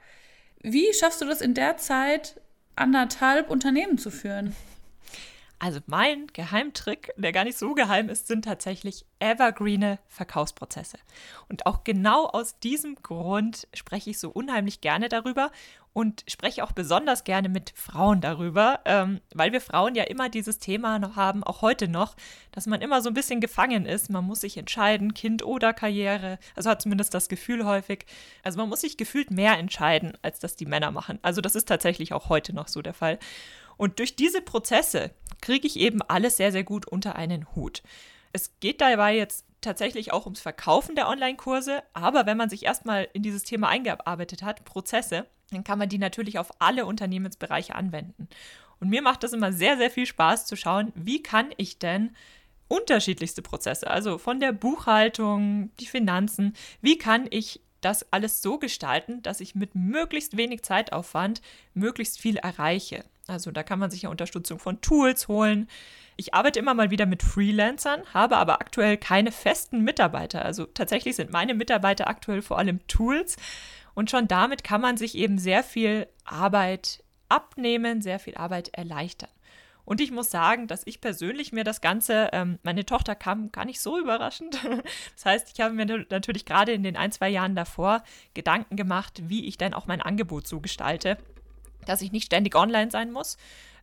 Wie 0.61 0.93
schaffst 0.93 1.21
du 1.21 1.25
das 1.25 1.41
in 1.41 1.53
der 1.53 1.77
Zeit, 1.77 2.39
anderthalb 2.75 3.49
Unternehmen 3.49 3.97
zu 3.97 4.11
führen? 4.11 4.55
Also 5.61 5.81
mein 5.87 6.27
Geheimtrick, 6.27 7.13
der 7.17 7.33
gar 7.33 7.43
nicht 7.43 7.57
so 7.57 7.73
geheim 7.73 8.07
ist, 8.07 8.27
sind 8.27 8.45
tatsächlich 8.45 9.05
evergreene 9.19 9.99
Verkaufsprozesse. 10.07 10.97
Und 11.49 11.65
auch 11.65 11.83
genau 11.83 12.27
aus 12.27 12.57
diesem 12.59 12.95
Grund 12.95 13.67
spreche 13.73 14.09
ich 14.09 14.19
so 14.19 14.29
unheimlich 14.29 14.79
gerne 14.79 15.09
darüber 15.09 15.51
und 15.91 16.23
spreche 16.27 16.63
auch 16.63 16.71
besonders 16.71 17.25
gerne 17.25 17.49
mit 17.49 17.73
Frauen 17.75 18.21
darüber, 18.21 18.79
ähm, 18.85 19.19
weil 19.33 19.51
wir 19.51 19.59
Frauen 19.59 19.95
ja 19.95 20.03
immer 20.03 20.29
dieses 20.29 20.59
Thema 20.59 20.97
noch 20.97 21.17
haben, 21.17 21.43
auch 21.43 21.61
heute 21.61 21.89
noch, 21.89 22.15
dass 22.53 22.67
man 22.67 22.79
immer 22.79 23.01
so 23.01 23.09
ein 23.09 23.13
bisschen 23.13 23.41
gefangen 23.41 23.85
ist. 23.85 24.09
Man 24.09 24.23
muss 24.23 24.39
sich 24.39 24.55
entscheiden, 24.55 25.13
Kind 25.13 25.43
oder 25.43 25.73
Karriere. 25.73 26.39
Also 26.55 26.69
hat 26.69 26.81
zumindest 26.81 27.13
das 27.13 27.27
Gefühl 27.27 27.65
häufig. 27.65 28.05
Also 28.43 28.59
man 28.59 28.69
muss 28.69 28.79
sich 28.81 28.95
gefühlt 28.95 29.29
mehr 29.29 29.57
entscheiden, 29.57 30.17
als 30.21 30.39
das 30.39 30.55
die 30.55 30.67
Männer 30.67 30.91
machen. 30.91 31.19
Also 31.21 31.41
das 31.41 31.55
ist 31.55 31.67
tatsächlich 31.67 32.13
auch 32.13 32.29
heute 32.29 32.53
noch 32.53 32.69
so 32.69 32.81
der 32.81 32.93
Fall. 32.93 33.19
Und 33.75 33.99
durch 33.99 34.15
diese 34.15 34.41
Prozesse 34.41 35.11
kriege 35.41 35.67
ich 35.67 35.79
eben 35.79 36.01
alles 36.01 36.37
sehr, 36.37 36.51
sehr 36.51 36.63
gut 36.63 36.87
unter 36.87 37.15
einen 37.15 37.55
Hut. 37.55 37.83
Es 38.31 38.59
geht 38.59 38.81
dabei 38.81 39.15
jetzt 39.15 39.45
tatsächlich 39.61 40.13
auch 40.13 40.25
ums 40.25 40.41
Verkaufen 40.41 40.95
der 40.95 41.09
Online-Kurse, 41.09 41.83
aber 41.93 42.25
wenn 42.25 42.37
man 42.37 42.49
sich 42.49 42.63
erstmal 42.63 43.07
in 43.13 43.23
dieses 43.23 43.43
Thema 43.43 43.67
eingearbeitet 43.67 44.43
hat, 44.43 44.63
Prozesse, 44.65 45.25
dann 45.51 45.63
kann 45.63 45.79
man 45.79 45.89
die 45.89 45.97
natürlich 45.97 46.39
auf 46.39 46.61
alle 46.61 46.85
Unternehmensbereiche 46.85 47.75
anwenden. 47.75 48.29
Und 48.79 48.89
mir 48.89 49.01
macht 49.01 49.23
das 49.23 49.33
immer 49.33 49.51
sehr, 49.51 49.77
sehr 49.77 49.91
viel 49.91 50.05
Spaß 50.05 50.45
zu 50.45 50.55
schauen, 50.55 50.93
wie 50.95 51.21
kann 51.21 51.49
ich 51.57 51.79
denn 51.79 52.15
unterschiedlichste 52.69 53.41
Prozesse, 53.41 53.89
also 53.89 54.17
von 54.17 54.39
der 54.39 54.53
Buchhaltung, 54.53 55.71
die 55.79 55.87
Finanzen, 55.87 56.55
wie 56.81 56.97
kann 56.97 57.27
ich 57.29 57.61
das 57.81 58.11
alles 58.13 58.41
so 58.41 58.59
gestalten, 58.59 59.21
dass 59.21 59.41
ich 59.41 59.55
mit 59.55 59.73
möglichst 59.73 60.37
wenig 60.37 60.63
Zeitaufwand 60.63 61.41
möglichst 61.73 62.19
viel 62.19 62.37
erreiche. 62.37 63.03
Also 63.29 63.51
da 63.51 63.63
kann 63.63 63.79
man 63.79 63.91
sich 63.91 64.03
ja 64.03 64.09
Unterstützung 64.09 64.59
von 64.59 64.81
Tools 64.81 65.27
holen. 65.27 65.67
Ich 66.17 66.33
arbeite 66.33 66.59
immer 66.59 66.73
mal 66.73 66.91
wieder 66.91 67.05
mit 67.05 67.23
Freelancern, 67.23 68.01
habe 68.13 68.37
aber 68.37 68.59
aktuell 68.59 68.97
keine 68.97 69.31
festen 69.31 69.83
Mitarbeiter. 69.83 70.43
Also 70.43 70.65
tatsächlich 70.65 71.15
sind 71.15 71.31
meine 71.31 71.53
Mitarbeiter 71.53 72.07
aktuell 72.07 72.41
vor 72.41 72.57
allem 72.57 72.85
Tools. 72.87 73.37
Und 73.93 74.09
schon 74.09 74.27
damit 74.27 74.63
kann 74.63 74.81
man 74.81 74.97
sich 74.97 75.15
eben 75.15 75.37
sehr 75.37 75.63
viel 75.63 76.07
Arbeit 76.25 77.03
abnehmen, 77.29 78.01
sehr 78.01 78.19
viel 78.19 78.35
Arbeit 78.35 78.69
erleichtern. 78.73 79.29
Und 79.85 80.01
ich 80.01 80.11
muss 80.11 80.29
sagen, 80.29 80.67
dass 80.67 80.85
ich 80.85 81.01
persönlich 81.01 81.51
mir 81.51 81.63
das 81.63 81.81
Ganze, 81.81 82.29
ähm, 82.33 82.59
meine 82.63 82.85
Tochter 82.85 83.15
kam 83.15 83.51
gar 83.51 83.65
nicht 83.65 83.79
so 83.79 83.97
überraschend. 83.99 84.59
Das 85.15 85.25
heißt, 85.25 85.51
ich 85.53 85.61
habe 85.61 85.73
mir 85.73 86.05
natürlich 86.09 86.45
gerade 86.45 86.73
in 86.73 86.83
den 86.83 86.95
ein, 86.95 87.11
zwei 87.11 87.29
Jahren 87.29 87.55
davor 87.55 88.03
Gedanken 88.33 88.75
gemacht, 88.75 89.21
wie 89.25 89.45
ich 89.47 89.57
dann 89.57 89.73
auch 89.73 89.87
mein 89.87 90.01
Angebot 90.01 90.47
so 90.47 90.59
gestalte 90.59 91.17
dass 91.85 92.01
ich 92.01 92.11
nicht 92.11 92.25
ständig 92.25 92.55
online 92.55 92.91
sein 92.91 93.11
muss, 93.11 93.37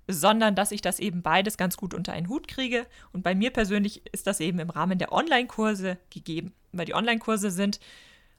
sondern 0.09 0.55
dass 0.55 0.73
ich 0.73 0.83
das 0.83 1.01
eben 1.01 1.23
beides 1.23 1.57
ganz 1.57 1.77
gut 1.77 1.95
unter 1.95 2.13
einen 2.13 2.29
Hut 2.29 2.49
kriege. 2.49 2.87
Und 3.13 3.23
bei 3.23 3.35
mir 3.35 3.51
persönlich 3.51 4.03
ist 4.13 4.27
das 4.27 4.41
eben 4.41 4.59
im 4.59 4.71
Rahmen 4.71 4.99
der 4.99 5.13
Online-Kurse 5.13 5.99
gegeben, 6.11 6.53
weil 6.73 6.87
die 6.87 6.95
Online-Kurse 6.95 7.51
sind 7.51 7.81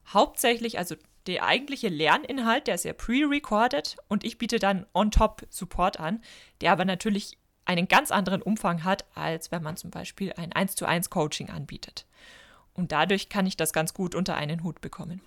hauptsächlich, 0.08 0.78
also 0.80 0.96
der 1.28 1.44
eigentliche 1.44 1.90
Lerninhalt, 1.90 2.68
der 2.68 2.76
ist 2.76 2.86
ja 2.86 2.94
pre-recorded 2.94 3.98
und 4.08 4.24
ich 4.24 4.38
biete 4.38 4.60
dann 4.60 4.86
on-top 4.94 5.46
Support 5.50 6.00
an, 6.00 6.22
der 6.62 6.72
aber 6.72 6.86
natürlich 6.86 7.38
einen 7.66 7.90
ganz 7.90 8.12
anderen 8.12 8.42
Umfang 8.42 8.86
hat, 8.86 9.06
als 9.14 9.52
wenn 9.52 9.62
man 9.62 9.76
zum 9.76 9.92
Beispiel 9.92 10.34
ein 10.38 10.54
1 10.54 10.76
zu 10.76 10.86
1 10.86 11.10
Coaching 11.10 11.50
anbietet. 11.50 12.06
Und 12.74 12.94
dadurch 12.94 13.28
kann 13.28 13.46
ich 13.46 13.58
das 13.58 13.74
ganz 13.74 13.94
gut 13.94 14.16
unter 14.16 14.36
einen 14.36 14.64
Hut 14.64 14.80
bekommen. 14.80 15.20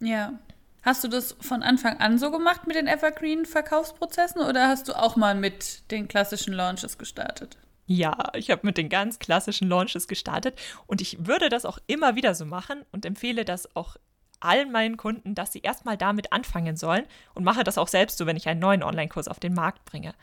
Ja, 0.00 0.38
Hast 0.86 1.02
du 1.02 1.08
das 1.08 1.36
von 1.40 1.64
Anfang 1.64 1.98
an 1.98 2.16
so 2.16 2.30
gemacht 2.30 2.68
mit 2.68 2.76
den 2.76 2.86
Evergreen-Verkaufsprozessen 2.86 4.40
oder 4.40 4.68
hast 4.68 4.86
du 4.86 4.96
auch 4.96 5.16
mal 5.16 5.34
mit 5.34 5.90
den 5.90 6.06
klassischen 6.06 6.54
Launches 6.54 6.96
gestartet? 6.96 7.58
Ja, 7.86 8.30
ich 8.36 8.52
habe 8.52 8.64
mit 8.64 8.78
den 8.78 8.88
ganz 8.88 9.18
klassischen 9.18 9.68
Launches 9.68 10.06
gestartet 10.06 10.56
und 10.86 11.00
ich 11.00 11.26
würde 11.26 11.48
das 11.48 11.64
auch 11.64 11.80
immer 11.88 12.14
wieder 12.14 12.36
so 12.36 12.46
machen 12.46 12.84
und 12.92 13.04
empfehle 13.04 13.44
das 13.44 13.74
auch 13.74 13.96
allen 14.38 14.70
meinen 14.70 14.96
Kunden, 14.96 15.34
dass 15.34 15.52
sie 15.52 15.58
erstmal 15.58 15.96
damit 15.96 16.32
anfangen 16.32 16.76
sollen 16.76 17.06
und 17.34 17.42
mache 17.42 17.64
das 17.64 17.78
auch 17.78 17.88
selbst 17.88 18.16
so, 18.16 18.26
wenn 18.26 18.36
ich 18.36 18.46
einen 18.46 18.60
neuen 18.60 18.84
Online-Kurs 18.84 19.26
auf 19.26 19.40
den 19.40 19.54
Markt 19.54 19.84
bringe. 19.86 20.14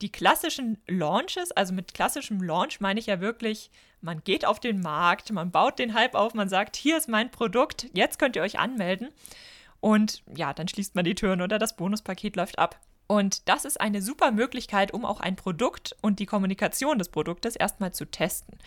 Die 0.00 0.10
klassischen 0.10 0.78
Launches, 0.88 1.52
also 1.52 1.74
mit 1.74 1.92
klassischem 1.92 2.42
Launch 2.42 2.80
meine 2.80 2.98
ich 2.98 3.06
ja 3.06 3.20
wirklich, 3.20 3.70
man 4.00 4.24
geht 4.24 4.46
auf 4.46 4.58
den 4.58 4.80
Markt, 4.80 5.30
man 5.32 5.50
baut 5.50 5.78
den 5.78 5.92
Hype 5.92 6.14
auf, 6.14 6.32
man 6.32 6.48
sagt, 6.48 6.76
hier 6.76 6.96
ist 6.96 7.10
mein 7.10 7.30
Produkt, 7.30 7.88
jetzt 7.92 8.18
könnt 8.18 8.36
ihr 8.36 8.42
euch 8.42 8.58
anmelden. 8.58 9.10
Und 9.82 10.22
ja, 10.32 10.54
dann 10.54 10.68
schließt 10.68 10.94
man 10.94 11.04
die 11.04 11.16
Türen 11.16 11.42
oder 11.42 11.58
das 11.58 11.74
Bonuspaket 11.74 12.36
läuft 12.36 12.56
ab. 12.56 12.78
Und 13.08 13.48
das 13.48 13.64
ist 13.64 13.80
eine 13.80 14.00
super 14.00 14.30
Möglichkeit, 14.30 14.94
um 14.94 15.04
auch 15.04 15.18
ein 15.18 15.34
Produkt 15.34 15.96
und 16.00 16.20
die 16.20 16.26
Kommunikation 16.26 16.98
des 16.98 17.08
Produktes 17.08 17.56
erstmal 17.56 17.92
zu 17.92 18.06
testen. 18.06 18.58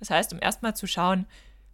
Das 0.00 0.10
heißt, 0.10 0.32
um 0.32 0.40
erstmal 0.42 0.74
zu 0.74 0.88
schauen, 0.88 1.26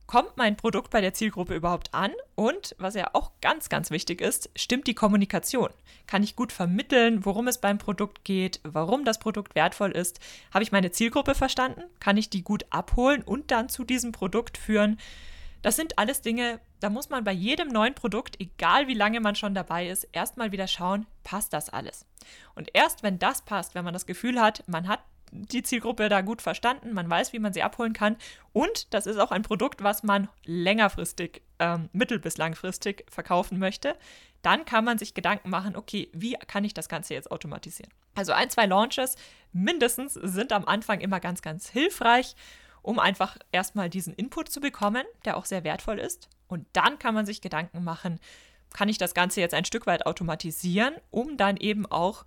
kommt 0.07 0.37
mein 0.37 0.57
Produkt 0.57 0.91
bei 0.91 1.01
der 1.01 1.15
Zielgruppe 1.15 1.55
überhaupt 1.55 1.95
an? 1.95 2.13
Und 2.35 2.77
was 2.79 2.95
ja 2.95 3.09
auch 3.15 3.31
ganz, 3.41 3.71
ganz 3.71 3.91
wichtig 3.91 4.21
ist, 4.21 4.51
stimmt 4.55 4.87
die 4.87 4.95
Kommunikation? 4.95 5.71
Kann 6.07 6.23
ich 6.23 6.37
gut 6.37 6.53
vermitteln, 6.53 7.25
worum 7.25 7.49
es 7.49 7.59
beim 7.59 7.79
Produkt 7.79 8.23
geht, 8.25 8.61
warum 8.65 9.07
das 9.07 9.19
Produkt 9.19 9.55
wertvoll 9.55 9.93
ist? 9.93 10.21
Habe 10.53 10.63
ich 10.63 10.73
meine 10.73 10.91
Zielgruppe 10.91 11.35
verstanden? 11.35 11.85
Kann 12.01 12.19
ich 12.19 12.29
die 12.29 12.43
gut 12.43 12.67
abholen 12.69 13.23
und 13.23 13.51
dann 13.51 13.71
zu 13.71 13.83
diesem 13.83 14.13
Produkt 14.13 14.59
führen? 14.59 15.01
Das 15.63 15.77
sind 15.77 15.99
alles 15.99 16.21
Dinge, 16.21 16.61
da 16.81 16.91
muss 16.91 17.11
man 17.11 17.25
bei 17.25 17.33
jedem 17.33 17.69
neuen 17.69 17.95
Produkt, 17.95 18.41
egal 18.41 18.89
wie 18.89 18.95
lange 18.95 19.21
man 19.21 19.35
schon 19.35 19.55
dabei 19.55 19.89
ist, 19.89 20.05
erstmal 20.13 20.53
wieder 20.53 20.67
schauen, 20.67 21.07
passt 21.25 21.53
das 21.53 21.69
alles. 21.69 22.07
Und 22.55 22.71
erst 22.75 23.03
wenn 23.03 23.19
das 23.19 23.43
passt, 23.43 23.75
wenn 23.75 23.85
man 23.85 23.95
das 23.95 24.07
Gefühl 24.07 24.41
hat, 24.41 24.65
man 24.67 24.89
hat 24.89 25.01
die 25.33 25.63
Zielgruppe 25.63 26.09
da 26.09 26.23
gut 26.23 26.43
verstanden, 26.43 26.93
man 26.93 27.09
weiß, 27.09 27.33
wie 27.33 27.39
man 27.39 27.53
sie 27.53 27.63
abholen 27.63 27.93
kann 27.93 28.17
und 28.53 28.93
das 28.93 29.07
ist 29.07 29.19
auch 29.19 29.31
ein 29.31 29.43
Produkt, 29.43 29.83
was 29.83 30.03
man 30.03 30.29
längerfristig, 30.45 31.43
ähm, 31.61 31.89
mittel- 31.93 32.19
bis 32.19 32.37
langfristig 32.37 33.05
verkaufen 33.09 33.61
möchte, 33.61 33.95
dann 34.43 34.65
kann 34.65 34.85
man 34.85 34.99
sich 34.99 35.15
Gedanken 35.15 35.51
machen, 35.51 35.77
okay, 35.77 36.09
wie 36.13 36.33
kann 36.49 36.65
ich 36.65 36.75
das 36.75 36.89
Ganze 36.89 37.15
jetzt 37.15 37.31
automatisieren? 37.31 37.93
Also 38.17 38.33
ein, 38.33 38.51
zwei 38.51 38.67
Launches 38.67 39.15
mindestens 39.53 40.15
sind 40.15 40.53
am 40.53 40.65
Anfang 40.65 41.01
immer 41.01 41.21
ganz, 41.21 41.43
ganz 41.43 41.69
hilfreich 41.69 42.35
um 42.83 42.99
einfach 42.99 43.37
erstmal 43.53 43.91
diesen 43.91 44.15
Input 44.15 44.49
zu 44.49 44.61
bekommen, 44.61 45.05
der 45.25 45.37
auch 45.37 45.45
sehr 45.45 45.65
wertvoll 45.65 45.99
ist. 45.99 46.29
Und 46.51 46.67
dann 46.73 46.99
kann 46.99 47.15
man 47.15 47.27
sich 47.27 47.41
Gedanken 47.41 47.85
machen, 47.85 48.21
kann 48.73 48.89
ich 48.89 48.99
das 48.99 49.15
Ganze 49.15 49.41
jetzt 49.41 49.55
ein 49.55 49.65
Stück 49.65 49.87
weit 49.87 50.07
automatisieren, 50.07 50.95
um 51.11 51.37
dann 51.37 51.57
eben 51.57 51.87
auch 51.87 52.25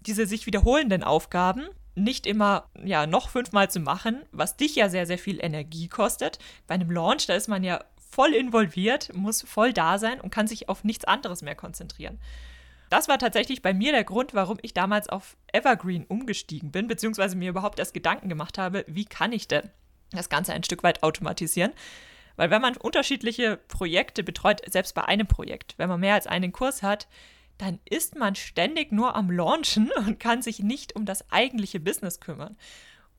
diese 0.00 0.26
sich 0.26 0.46
wiederholenden 0.46 1.02
Aufgaben 1.02 1.66
nicht 1.94 2.26
immer 2.26 2.68
ja 2.82 3.06
noch 3.06 3.28
fünfmal 3.28 3.70
zu 3.70 3.80
machen, 3.80 4.22
was 4.32 4.56
dich 4.56 4.74
ja 4.74 4.88
sehr 4.88 5.06
sehr 5.06 5.18
viel 5.18 5.42
Energie 5.42 5.88
kostet. 5.88 6.38
Bei 6.66 6.74
einem 6.74 6.90
Launch, 6.90 7.26
da 7.26 7.34
ist 7.34 7.48
man 7.48 7.62
ja 7.62 7.84
voll 8.10 8.34
involviert, 8.34 9.14
muss 9.14 9.42
voll 9.42 9.72
da 9.72 9.98
sein 9.98 10.20
und 10.20 10.30
kann 10.30 10.46
sich 10.46 10.68
auf 10.68 10.84
nichts 10.84 11.04
anderes 11.04 11.42
mehr 11.42 11.54
konzentrieren. 11.54 12.18
Das 12.90 13.08
war 13.08 13.18
tatsächlich 13.18 13.62
bei 13.62 13.74
mir 13.74 13.92
der 13.92 14.04
Grund, 14.04 14.34
warum 14.34 14.58
ich 14.62 14.74
damals 14.74 15.08
auf 15.08 15.36
Evergreen 15.52 16.04
umgestiegen 16.04 16.70
bin, 16.70 16.86
beziehungsweise 16.86 17.36
mir 17.36 17.50
überhaupt 17.50 17.78
erst 17.78 17.94
Gedanken 17.94 18.28
gemacht 18.28 18.58
habe, 18.58 18.84
wie 18.86 19.04
kann 19.04 19.32
ich 19.32 19.48
denn 19.48 19.70
das 20.12 20.28
Ganze 20.28 20.52
ein 20.52 20.64
Stück 20.64 20.82
weit 20.82 21.02
automatisieren. 21.02 21.72
Weil 22.36 22.50
wenn 22.50 22.62
man 22.62 22.76
unterschiedliche 22.76 23.58
Projekte 23.68 24.22
betreut, 24.22 24.60
selbst 24.70 24.94
bei 24.94 25.04
einem 25.04 25.26
Projekt, 25.26 25.74
wenn 25.76 25.88
man 25.88 26.00
mehr 26.00 26.14
als 26.14 26.26
einen 26.26 26.52
Kurs 26.52 26.82
hat, 26.82 27.06
dann 27.58 27.78
ist 27.84 28.16
man 28.16 28.34
ständig 28.34 28.92
nur 28.92 29.14
am 29.14 29.30
Launchen 29.30 29.90
und 29.96 30.18
kann 30.18 30.42
sich 30.42 30.60
nicht 30.60 30.96
um 30.96 31.06
das 31.06 31.30
eigentliche 31.30 31.80
Business 31.80 32.20
kümmern. 32.20 32.56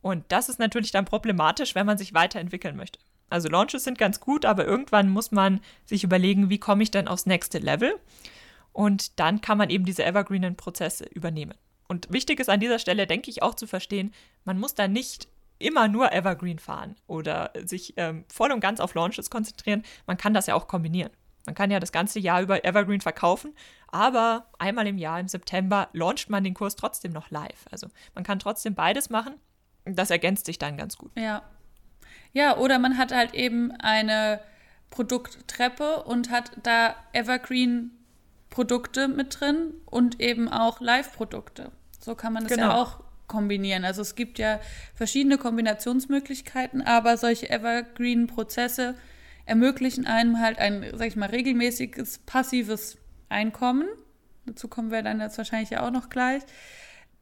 Und 0.01 0.25
das 0.27 0.49
ist 0.49 0.59
natürlich 0.59 0.91
dann 0.91 1.05
problematisch, 1.05 1.73
wenn 1.73 1.85
man 1.85 1.97
sich 1.97 2.13
weiterentwickeln 2.13 2.75
möchte. 2.75 2.99
Also 3.29 3.49
Launches 3.49 3.83
sind 3.83 3.97
ganz 3.97 4.19
gut, 4.19 4.45
aber 4.45 4.65
irgendwann 4.65 5.09
muss 5.09 5.31
man 5.31 5.61
sich 5.85 6.03
überlegen, 6.03 6.49
wie 6.49 6.59
komme 6.59 6.83
ich 6.83 6.91
denn 6.91 7.07
aufs 7.07 7.25
nächste 7.25 7.57
Level? 7.57 7.99
Und 8.71 9.19
dann 9.19 9.41
kann 9.41 9.57
man 9.57 9.69
eben 9.69 9.85
diese 9.85 10.03
evergreenen 10.03 10.57
Prozesse 10.57 11.05
übernehmen. 11.05 11.55
Und 11.87 12.11
wichtig 12.11 12.39
ist 12.39 12.49
an 12.49 12.59
dieser 12.59 12.77
Stelle, 12.77 13.07
denke 13.07 13.29
ich, 13.31 13.41
auch 13.41 13.55
zu 13.55 13.67
verstehen, 13.67 14.13
man 14.43 14.59
muss 14.59 14.75
da 14.75 14.87
nicht 14.87 15.27
immer 15.59 15.87
nur 15.87 16.11
Evergreen 16.11 16.59
fahren 16.59 16.95
oder 17.07 17.51
sich 17.63 17.93
ähm, 17.97 18.25
voll 18.27 18.51
und 18.51 18.59
ganz 18.59 18.79
auf 18.79 18.93
Launches 18.93 19.29
konzentrieren. 19.29 19.83
Man 20.05 20.17
kann 20.17 20.33
das 20.33 20.47
ja 20.47 20.55
auch 20.55 20.67
kombinieren. 20.67 21.11
Man 21.45 21.55
kann 21.55 21.71
ja 21.71 21.79
das 21.79 21.91
ganze 21.91 22.19
Jahr 22.19 22.41
über 22.41 22.65
Evergreen 22.65 23.01
verkaufen, 23.01 23.53
aber 23.87 24.47
einmal 24.57 24.87
im 24.87 24.97
Jahr 24.97 25.19
im 25.19 25.27
September 25.27 25.89
launcht 25.93 26.29
man 26.29 26.43
den 26.43 26.53
Kurs 26.53 26.75
trotzdem 26.75 27.11
noch 27.11 27.29
live. 27.29 27.65
Also 27.71 27.87
man 28.15 28.23
kann 28.23 28.39
trotzdem 28.39 28.73
beides 28.73 29.09
machen. 29.09 29.35
Das 29.85 30.09
ergänzt 30.09 30.47
sich 30.47 30.57
dann 30.57 30.77
ganz 30.77 30.97
gut. 30.97 31.11
Ja. 31.15 31.43
Ja, 32.33 32.57
oder 32.57 32.79
man 32.79 32.97
hat 32.97 33.13
halt 33.13 33.33
eben 33.33 33.71
eine 33.71 34.41
Produkttreppe 34.89 36.03
und 36.03 36.31
hat 36.31 36.51
da 36.63 36.95
Evergreen-Produkte 37.13 39.07
mit 39.07 39.39
drin 39.39 39.73
und 39.85 40.19
eben 40.19 40.49
auch 40.49 40.81
Live-Produkte. 40.81 41.71
So 42.01 42.15
kann 42.15 42.33
man 42.33 42.43
das 42.43 42.53
genau. 42.53 42.69
ja 42.69 42.75
auch 42.75 43.04
kombinieren. 43.27 43.85
Also 43.85 44.01
es 44.01 44.15
gibt 44.15 44.39
ja 44.39 44.59
verschiedene 44.93 45.37
Kombinationsmöglichkeiten, 45.37 46.81
aber 46.81 47.17
solche 47.17 47.49
Evergreen-Prozesse 47.49 48.95
ermöglichen 49.45 50.05
einem 50.05 50.39
halt 50.39 50.59
ein, 50.59 50.85
sag 50.93 51.07
ich 51.07 51.15
mal, 51.15 51.29
regelmäßiges 51.29 52.19
passives 52.19 52.97
Einkommen. 53.29 53.87
Dazu 54.45 54.67
kommen 54.67 54.91
wir 54.91 55.01
dann 55.01 55.19
jetzt 55.19 55.37
wahrscheinlich 55.37 55.71
ja 55.71 55.85
auch 55.85 55.91
noch 55.91 56.09
gleich. 56.09 56.43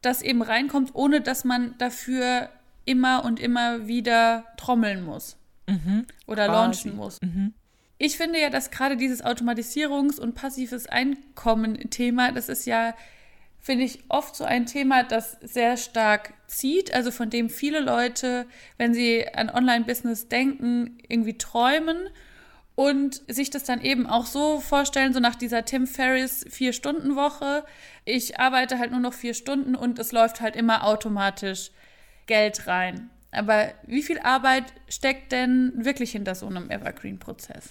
Das 0.02 0.20
eben 0.20 0.42
reinkommt, 0.42 0.90
ohne 0.94 1.20
dass 1.20 1.44
man 1.44 1.76
dafür 1.78 2.50
immer 2.84 3.24
und 3.24 3.40
immer 3.40 3.86
wieder 3.86 4.44
trommeln 4.56 5.04
muss. 5.04 5.36
Mhm, 5.66 6.06
oder 6.26 6.46
quasi. 6.46 6.58
launchen 6.58 6.96
muss. 6.96 7.22
Mhm. 7.22 7.54
Ich 7.96 8.16
finde 8.16 8.40
ja, 8.40 8.50
dass 8.50 8.70
gerade 8.70 8.96
dieses 8.96 9.24
Automatisierungs- 9.24 10.20
und 10.20 10.34
passives 10.34 10.86
Einkommen-Thema, 10.86 12.32
das 12.32 12.48
ist 12.48 12.66
ja, 12.66 12.94
finde 13.64 13.86
ich, 13.86 14.00
oft 14.10 14.36
so 14.36 14.44
ein 14.44 14.66
Thema, 14.66 15.04
das 15.04 15.38
sehr 15.40 15.78
stark 15.78 16.34
zieht, 16.46 16.92
also 16.92 17.10
von 17.10 17.30
dem 17.30 17.48
viele 17.48 17.80
Leute, 17.80 18.44
wenn 18.76 18.92
sie 18.92 19.26
an 19.26 19.48
Online-Business 19.48 20.28
denken, 20.28 20.98
irgendwie 21.08 21.38
träumen 21.38 22.10
und 22.74 23.22
sich 23.26 23.48
das 23.48 23.64
dann 23.64 23.80
eben 23.80 24.06
auch 24.06 24.26
so 24.26 24.60
vorstellen, 24.60 25.14
so 25.14 25.18
nach 25.18 25.34
dieser 25.34 25.64
Tim 25.64 25.86
Ferriss 25.86 26.44
Vier-Stunden-Woche. 26.50 27.64
Ich 28.04 28.38
arbeite 28.38 28.78
halt 28.78 28.90
nur 28.90 29.00
noch 29.00 29.14
vier 29.14 29.32
Stunden 29.32 29.74
und 29.74 29.98
es 29.98 30.12
läuft 30.12 30.42
halt 30.42 30.56
immer 30.56 30.84
automatisch 30.84 31.70
Geld 32.26 32.66
rein. 32.66 33.08
Aber 33.30 33.72
wie 33.86 34.02
viel 34.02 34.18
Arbeit 34.18 34.74
steckt 34.90 35.32
denn 35.32 35.72
wirklich 35.76 36.12
hinter 36.12 36.34
so 36.34 36.46
einem 36.46 36.70
Evergreen-Prozess? 36.70 37.70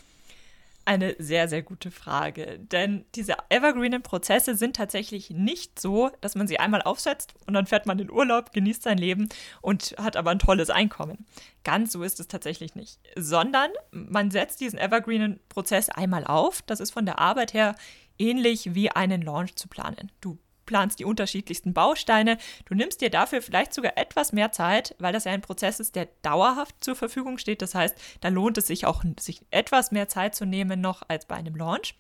Eine 0.86 1.16
sehr, 1.18 1.48
sehr 1.48 1.62
gute 1.62 1.92
Frage. 1.92 2.60
Denn 2.60 3.06
diese 3.16 3.36
evergreenen 3.50 4.04
Prozesse 4.04 4.56
sind 4.56 4.76
tatsächlich 4.76 5.30
nicht 5.30 5.80
so, 5.80 6.12
dass 6.20 6.36
man 6.36 6.48
sie 6.48 6.60
einmal 6.60 6.82
aufsetzt 6.82 7.34
und 7.48 7.54
dann 7.54 7.68
fährt 7.68 7.86
man 7.86 8.00
in 8.00 8.12
Urlaub, 8.12 8.52
genießt 8.52 8.84
sein 8.84 8.98
Leben 8.98 9.30
und 9.62 9.96
hat 9.98 10.18
aber 10.18 10.32
ein 10.32 10.40
tolles 10.40 10.70
Einkommen. 10.70 11.26
Ganz 11.64 11.94
so 11.94 12.04
ist 12.04 12.20
es 12.20 12.28
tatsächlich 12.28 12.76
nicht. 12.76 13.00
Sondern 13.16 13.70
man 13.92 14.30
setzt 14.30 14.60
diesen 14.60 14.78
evergreenen 14.78 15.40
Prozess 15.48 15.90
einmal 15.90 16.26
auf. 16.26 16.62
Das 16.64 16.82
ist 16.82 16.92
von 16.92 17.06
der 17.06 17.20
Arbeit 17.20 17.54
her 17.54 17.76
ähnlich 18.20 18.76
wie 18.76 18.92
einen 18.92 19.22
Launch 19.22 19.56
zu 19.56 19.68
planen. 19.68 20.12
Du 20.22 20.38
planst 20.66 21.00
die 21.00 21.06
unterschiedlichsten 21.06 21.74
Bausteine. 21.74 22.38
Du 22.66 22.76
nimmst 22.76 23.02
dir 23.02 23.10
dafür 23.10 23.42
vielleicht 23.42 23.74
sogar 23.74 23.98
etwas 23.98 24.34
mehr 24.34 24.52
Zeit, 24.52 24.96
weil 25.00 25.14
das 25.14 25.26
ja 25.26 25.32
ein 25.32 25.42
Prozess 25.42 25.80
ist, 25.80 25.96
der 25.96 26.08
dauerhaft 26.22 26.84
zur 26.84 26.96
Verfügung 26.96 27.38
steht. 27.38 27.62
Das 27.62 27.76
heißt, 27.76 27.96
da 28.22 28.30
lohnt 28.30 28.58
es 28.58 28.68
sich 28.68 28.86
auch, 28.86 29.04
sich 29.20 29.42
etwas 29.52 29.92
mehr 29.92 30.08
Zeit 30.08 30.36
zu 30.36 30.46
nehmen 30.46 30.82
noch 30.82 31.04
als 31.08 31.26
bei 31.26 31.36
einem 31.36 31.56
Launch. 31.56 31.96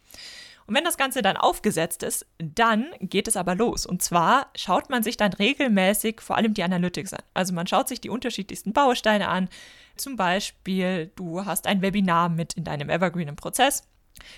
Und 0.65 0.75
wenn 0.75 0.83
das 0.83 0.97
Ganze 0.97 1.21
dann 1.21 1.37
aufgesetzt 1.37 2.03
ist, 2.03 2.25
dann 2.37 2.87
geht 3.01 3.27
es 3.27 3.35
aber 3.35 3.55
los. 3.55 3.85
Und 3.85 4.01
zwar 4.01 4.47
schaut 4.55 4.89
man 4.89 5.03
sich 5.03 5.17
dann 5.17 5.33
regelmäßig 5.33 6.21
vor 6.21 6.37
allem 6.37 6.53
die 6.53 6.63
Analytics 6.63 7.13
an. 7.13 7.23
Also 7.33 7.53
man 7.53 7.67
schaut 7.67 7.89
sich 7.89 7.99
die 7.99 8.09
unterschiedlichsten 8.09 8.71
Bausteine 8.71 9.27
an. 9.27 9.49
Zum 9.97 10.15
Beispiel, 10.15 11.11
du 11.15 11.45
hast 11.45 11.67
ein 11.67 11.81
Webinar 11.81 12.29
mit 12.29 12.53
in 12.53 12.63
deinem 12.63 12.89
Evergreenen 12.89 13.35
Prozess 13.35 13.83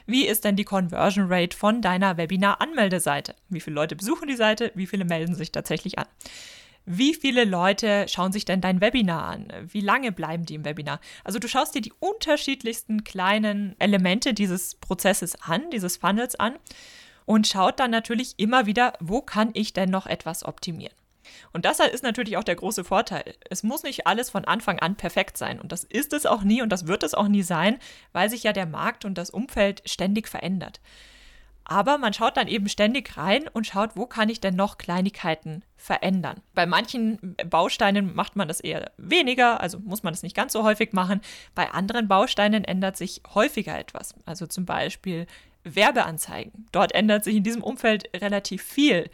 wie 0.05 0.25
ist 0.25 0.44
denn 0.46 0.55
die 0.55 0.63
Conversion 0.63 1.25
Rate 1.29 1.55
von 1.55 1.82
deiner 1.82 2.17
Webinar-Anmeldeseite? 2.17 3.36
Wie 3.50 3.60
viele 3.60 3.75
Leute 3.75 3.96
besuchen 3.96 4.27
die 4.27 4.36
Seite? 4.36 4.72
Wie 4.75 4.88
viele 4.88 5.05
melden 5.05 5.36
sich 5.36 5.51
tatsächlich 5.51 5.98
an? 6.00 6.08
Wie 6.86 7.15
viele 7.15 7.46
Leute 7.46 8.05
schauen 8.08 8.32
sich 8.32 8.46
denn 8.46 8.62
dein 8.62 8.79
Webinar 8.79 9.25
an? 9.25 9.48
Wie 9.67 9.82
lange 9.82 10.12
bleiben 10.12 10.46
die 10.46 10.53
im 10.53 10.65
Webinar? 10.65 11.00
Also 11.24 11.39
du 11.39 11.48
schaust 11.48 11.74
dir 11.74 11.82
die 11.82 11.94
unterschiedlichsten 12.00 13.03
kleinen 13.03 13.75
Elemente 13.79 14.36
dieses 14.36 14.75
Prozesses 14.75 15.36
an, 15.41 15.72
dieses 15.72 15.98
Funnels 15.98 16.36
an 16.36 16.58
und 17.25 17.48
schaut 17.48 17.79
dann 17.79 17.90
natürlich 17.90 18.35
immer 18.38 18.68
wieder, 18.68 18.94
wo 19.00 19.22
kann 19.22 19.50
ich 19.53 19.74
denn 19.74 19.90
noch 19.90 20.05
etwas 20.05 20.46
optimieren? 20.46 20.94
Und 21.53 21.66
das 21.66 21.79
ist 21.79 22.03
natürlich 22.03 22.38
auch 22.38 22.44
der 22.44 22.55
große 22.55 22.83
Vorteil. 22.83 23.35
Es 23.50 23.64
muss 23.64 23.83
nicht 23.83 24.07
alles 24.07 24.29
von 24.29 24.46
Anfang 24.46 24.79
an 24.79 24.96
perfekt 24.96 25.38
sein. 25.38 25.59
Und 25.59 25.72
das 25.72 25.83
ist 25.83 26.14
es 26.14 26.25
auch 26.25 26.44
nie 26.44 26.61
und 26.61 26.70
das 26.70 26.88
wird 26.88 27.03
es 27.03 27.14
auch 27.14 27.27
nie 27.27 27.44
sein, 27.44 27.77
weil 28.14 28.29
sich 28.29 28.44
ja 28.44 28.53
der 28.53 28.66
Markt 28.66 29.05
und 29.05 29.18
das 29.18 29.29
Umfeld 29.29 29.81
ständig 29.85 30.27
verändert. 30.27 30.79
Aber 31.68 31.98
man 31.98 32.14
schaut 32.14 32.38
dann 32.38 32.48
eben 32.48 32.70
ständig 32.70 33.18
rein 33.18 33.48
und 33.51 33.66
schaut, 33.66 33.96
wo 33.96 34.05
kann 34.05 34.29
ich 34.29 34.40
denn 34.40 34.55
noch 34.55 34.77
Kleinigkeiten 34.77 35.64
verändern. 35.75 36.42
Bei 36.53 36.68
manchen 36.68 37.35
Bausteinen 37.50 38.14
macht 38.14 38.35
man 38.35 38.48
das 38.48 38.59
eher 38.59 38.92
weniger, 38.98 39.59
also 39.61 39.79
muss 39.79 40.03
man 40.03 40.14
das 40.14 40.22
nicht 40.22 40.35
ganz 40.35 40.53
so 40.53 40.64
häufig 40.64 40.94
machen. 40.94 41.22
Bei 41.55 41.72
anderen 41.72 42.07
Bausteinen 42.07 42.64
ändert 42.64 42.98
sich 42.98 43.24
häufiger 43.33 43.77
etwas. 43.77 44.14
Also 44.25 44.46
zum 44.46 44.66
Beispiel 44.66 45.25
Werbeanzeigen. 45.64 46.68
Dort 46.72 46.94
ändert 46.94 47.24
sich 47.24 47.35
in 47.35 47.44
diesem 47.44 47.64
Umfeld 47.64 48.09
relativ 48.16 48.61
viel 48.61 49.09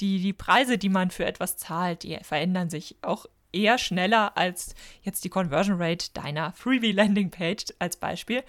die, 0.00 0.20
die 0.20 0.32
Preise, 0.32 0.78
die 0.78 0.88
man 0.88 1.10
für 1.10 1.24
etwas 1.24 1.56
zahlt, 1.56 2.02
die 2.02 2.18
verändern 2.22 2.70
sich 2.70 2.96
auch 3.02 3.26
eher 3.52 3.78
schneller 3.78 4.36
als 4.36 4.74
jetzt 5.02 5.24
die 5.24 5.28
Conversion 5.28 5.80
Rate 5.80 6.08
deiner 6.12 6.52
Freebie 6.52 6.92
Landing 6.92 7.30
Page 7.30 7.66
als 7.78 7.96
Beispiel. 7.96 8.42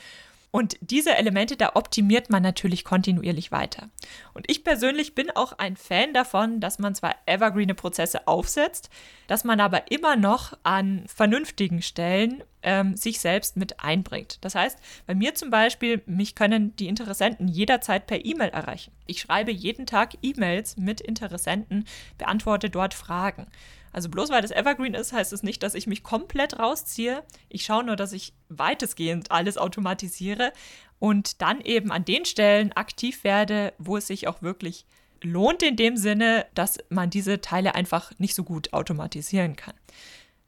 Und 0.55 0.77
diese 0.79 1.17
Elemente, 1.17 1.57
da 1.57 1.71
optimiert 1.73 2.29
man 2.29 2.41
natürlich 2.41 2.85
kontinuierlich 2.85 3.51
weiter. 3.51 3.89
Und 4.33 4.49
ich 4.49 4.63
persönlich 4.63 5.13
bin 5.13 5.29
auch 5.31 5.51
ein 5.57 5.75
Fan 5.75 6.13
davon, 6.13 6.61
dass 6.61 6.79
man 6.79 6.95
zwar 6.95 7.13
evergreene 7.25 7.75
Prozesse 7.75 8.25
aufsetzt, 8.25 8.89
dass 9.27 9.43
man 9.43 9.59
aber 9.59 9.91
immer 9.91 10.15
noch 10.15 10.57
an 10.63 11.03
vernünftigen 11.13 11.81
Stellen 11.81 12.41
ähm, 12.63 12.95
sich 12.95 13.19
selbst 13.19 13.57
mit 13.57 13.81
einbringt. 13.81 14.37
Das 14.45 14.55
heißt, 14.55 14.79
bei 15.05 15.13
mir 15.13 15.35
zum 15.35 15.49
Beispiel, 15.49 16.01
mich 16.05 16.35
können 16.35 16.73
die 16.77 16.87
Interessenten 16.87 17.49
jederzeit 17.49 18.07
per 18.07 18.23
E-Mail 18.23 18.51
erreichen. 18.51 18.93
Ich 19.07 19.19
schreibe 19.19 19.51
jeden 19.51 19.85
Tag 19.85 20.13
E-Mails 20.21 20.77
mit 20.77 21.01
Interessenten, 21.01 21.83
beantworte 22.17 22.69
dort 22.69 22.93
Fragen. 22.93 23.47
Also 23.95 24.09
bloß 24.09 24.29
weil 24.29 24.41
das 24.41 24.51
Evergreen 24.51 24.93
ist, 24.93 25.13
heißt 25.13 25.31
es 25.31 25.41
nicht, 25.41 25.63
dass 25.63 25.73
ich 25.73 25.87
mich 25.87 26.03
komplett 26.03 26.59
rausziehe. 26.59 27.23
Ich 27.47 27.63
schaue 27.63 27.85
nur, 27.85 27.95
dass 27.95 28.11
ich 28.11 28.33
weitestgehend 28.49 29.31
alles 29.31 29.57
automatisiere 29.57 30.51
und 30.99 31.41
dann 31.41 31.61
eben 31.61 31.93
an 31.93 32.03
den 32.03 32.25
Stellen 32.25 32.73
aktiv 32.73 33.23
werde, 33.23 33.71
wo 33.77 33.95
es 33.95 34.07
sich 34.07 34.27
auch 34.27 34.41
wirklich 34.41 34.85
lohnt 35.21 35.63
in 35.63 35.77
dem 35.77 35.95
Sinne, 35.95 36.45
dass 36.55 36.77
man 36.89 37.09
diese 37.09 37.39
Teile 37.39 37.73
einfach 37.73 38.11
nicht 38.17 38.35
so 38.35 38.43
gut 38.43 38.73
automatisieren 38.73 39.55
kann. 39.55 39.75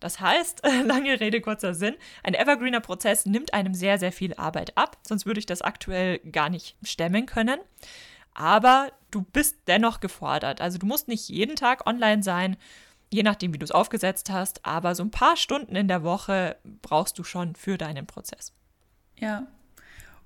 Das 0.02 0.20
heißt, 0.20 0.64
lange 0.84 1.18
Rede, 1.22 1.40
kurzer 1.40 1.74
Sinn, 1.74 1.96
ein 2.24 2.34
Evergreener 2.34 2.82
Prozess 2.82 3.26
nimmt 3.26 3.54
einem 3.54 3.74
sehr, 3.74 3.98
sehr 3.98 4.12
viel 4.12 4.34
Arbeit 4.34 4.78
ab, 4.78 4.98
sonst 5.08 5.26
würde 5.26 5.40
ich 5.40 5.46
das 5.46 5.62
aktuell 5.62 6.20
gar 6.20 6.50
nicht 6.50 6.76
stemmen 6.84 7.26
können. 7.26 7.62
Aber 8.34 8.92
du 9.10 9.22
bist 9.22 9.56
dennoch 9.68 10.02
gefordert. 10.02 10.60
Also 10.60 10.80
du 10.80 10.86
musst 10.86 11.08
nicht 11.08 11.30
jeden 11.30 11.56
Tag 11.56 11.88
online 11.88 12.24
sein, 12.24 12.58
je 13.10 13.24
nachdem, 13.24 13.54
wie 13.54 13.58
du 13.58 13.64
es 13.64 13.72
aufgesetzt 13.72 14.30
hast, 14.30 14.66
aber 14.66 14.96
so 14.96 15.04
ein 15.04 15.12
paar 15.12 15.38
Stunden 15.38 15.76
in 15.76 15.88
der 15.88 16.04
Woche 16.04 16.58
brauchst 16.82 17.18
du 17.18 17.24
schon 17.24 17.56
für 17.56 17.78
deinen 17.78 18.06
Prozess. 18.06 18.54
Ja. 19.18 19.48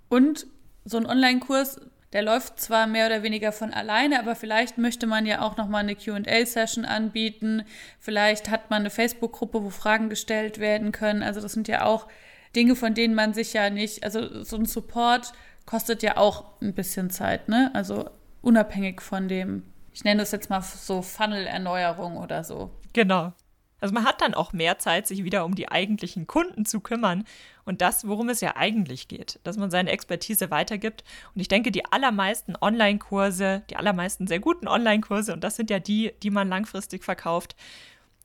Und 0.10 0.48
so 0.84 0.98
ein 0.98 1.06
Online-Kurs, 1.06 1.80
der 2.12 2.24
läuft 2.24 2.60
zwar 2.60 2.88
mehr 2.88 3.06
oder 3.06 3.24
weniger 3.24 3.52
von 3.52 3.72
alleine, 3.72 4.20
aber 4.20 4.36
vielleicht 4.36 4.78
möchte 4.78 5.08
man 5.08 5.26
ja 5.26 5.42
auch 5.42 5.58
noch 5.58 5.68
mal 5.68 5.78
eine 5.78 5.96
Q&A-Session 5.96 6.84
anbieten. 6.84 7.64
Vielleicht 8.00 8.50
hat 8.50 8.70
man 8.70 8.82
eine 8.82 8.90
Facebook-Gruppe, 8.90 9.64
wo 9.64 9.70
Fragen 9.70 10.10
gestellt 10.10 10.60
werden 10.60 10.92
können. 10.92 11.24
Also 11.24 11.40
das 11.40 11.54
sind 11.54 11.68
ja 11.68 11.86
auch 11.86 12.08
Dinge, 12.56 12.76
von 12.76 12.94
denen 12.94 13.16
man 13.16 13.34
sich 13.34 13.54
ja 13.54 13.70
nicht, 13.70 14.04
also 14.04 14.44
so 14.44 14.58
ein 14.58 14.66
Support 14.66 15.32
kostet 15.66 16.04
ja 16.04 16.18
auch 16.18 16.60
ein 16.62 16.74
bisschen 16.74 17.10
Zeit, 17.10 17.48
ne? 17.48 17.72
Also 17.74 18.10
unabhängig 18.42 19.00
von 19.00 19.30
dem 19.30 19.71
ich 19.94 20.04
nenne 20.04 20.22
das 20.22 20.32
jetzt 20.32 20.50
mal 20.50 20.62
so 20.62 21.02
Funnel-Erneuerung 21.02 22.18
oder 22.18 22.44
so. 22.44 22.72
Genau. 22.94 23.34
Also 23.82 23.96
man 23.96 24.06
hat 24.06 24.22
dann 24.22 24.36
auch 24.36 24.54
mehr 24.54 24.78
Zeit, 24.78 25.08
sich 25.08 25.24
wieder 25.24 25.44
um 25.44 25.56
die 25.56 25.70
eigentlichen 25.70 26.28
Kunden 26.28 26.66
zu 26.66 26.82
kümmern 26.82 27.26
und 27.66 27.82
das, 27.82 28.08
worum 28.08 28.30
es 28.30 28.40
ja 28.40 28.56
eigentlich 28.56 29.08
geht, 29.08 29.40
dass 29.44 29.58
man 29.58 29.72
seine 29.72 29.90
Expertise 29.90 30.52
weitergibt. 30.52 31.04
Und 31.34 31.42
ich 31.42 31.48
denke, 31.48 31.72
die 31.72 31.86
allermeisten 31.86 32.56
Online-Kurse, 32.62 33.64
die 33.72 33.76
allermeisten 33.76 34.28
sehr 34.28 34.40
guten 34.40 34.68
Online-Kurse, 34.68 35.34
und 35.34 35.44
das 35.44 35.56
sind 35.56 35.72
ja 35.72 35.80
die, 35.80 36.14
die 36.22 36.30
man 36.30 36.48
langfristig 36.48 37.04
verkauft, 37.04 37.56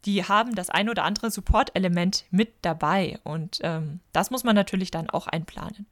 die 0.05 0.24
haben 0.24 0.55
das 0.55 0.68
ein 0.68 0.90
oder 0.90 1.05
andere 1.05 1.31
Support-Element 1.31 2.26
mit 2.31 2.52
dabei. 2.61 3.18
Und 3.24 3.59
ähm, 3.62 4.00
das 4.12 4.31
muss 4.31 4.44
man 4.44 4.55
natürlich 4.55 4.90
dann 4.90 5.09
auch 5.09 5.26
einplanen. 5.26 5.87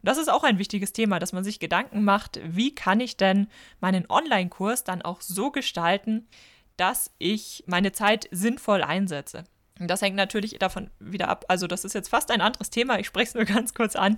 Und 0.00 0.08
das 0.08 0.18
ist 0.18 0.30
auch 0.30 0.44
ein 0.44 0.58
wichtiges 0.58 0.92
Thema, 0.92 1.18
dass 1.18 1.32
man 1.32 1.44
sich 1.44 1.60
Gedanken 1.60 2.04
macht, 2.04 2.40
wie 2.44 2.74
kann 2.74 3.00
ich 3.00 3.16
denn 3.16 3.48
meinen 3.80 4.08
Online-Kurs 4.08 4.84
dann 4.84 5.02
auch 5.02 5.20
so 5.20 5.50
gestalten, 5.50 6.28
dass 6.76 7.10
ich 7.18 7.64
meine 7.66 7.92
Zeit 7.92 8.28
sinnvoll 8.30 8.82
einsetze. 8.82 9.44
Und 9.80 9.88
das 9.88 10.02
hängt 10.02 10.16
natürlich 10.16 10.58
davon 10.58 10.90
wieder 10.98 11.28
ab. 11.28 11.44
Also, 11.48 11.66
das 11.66 11.84
ist 11.84 11.94
jetzt 11.94 12.08
fast 12.08 12.30
ein 12.30 12.40
anderes 12.40 12.70
Thema. 12.70 12.98
Ich 12.98 13.06
spreche 13.06 13.28
es 13.28 13.34
nur 13.34 13.44
ganz 13.56 13.74
kurz 13.74 13.96
an. 13.96 14.16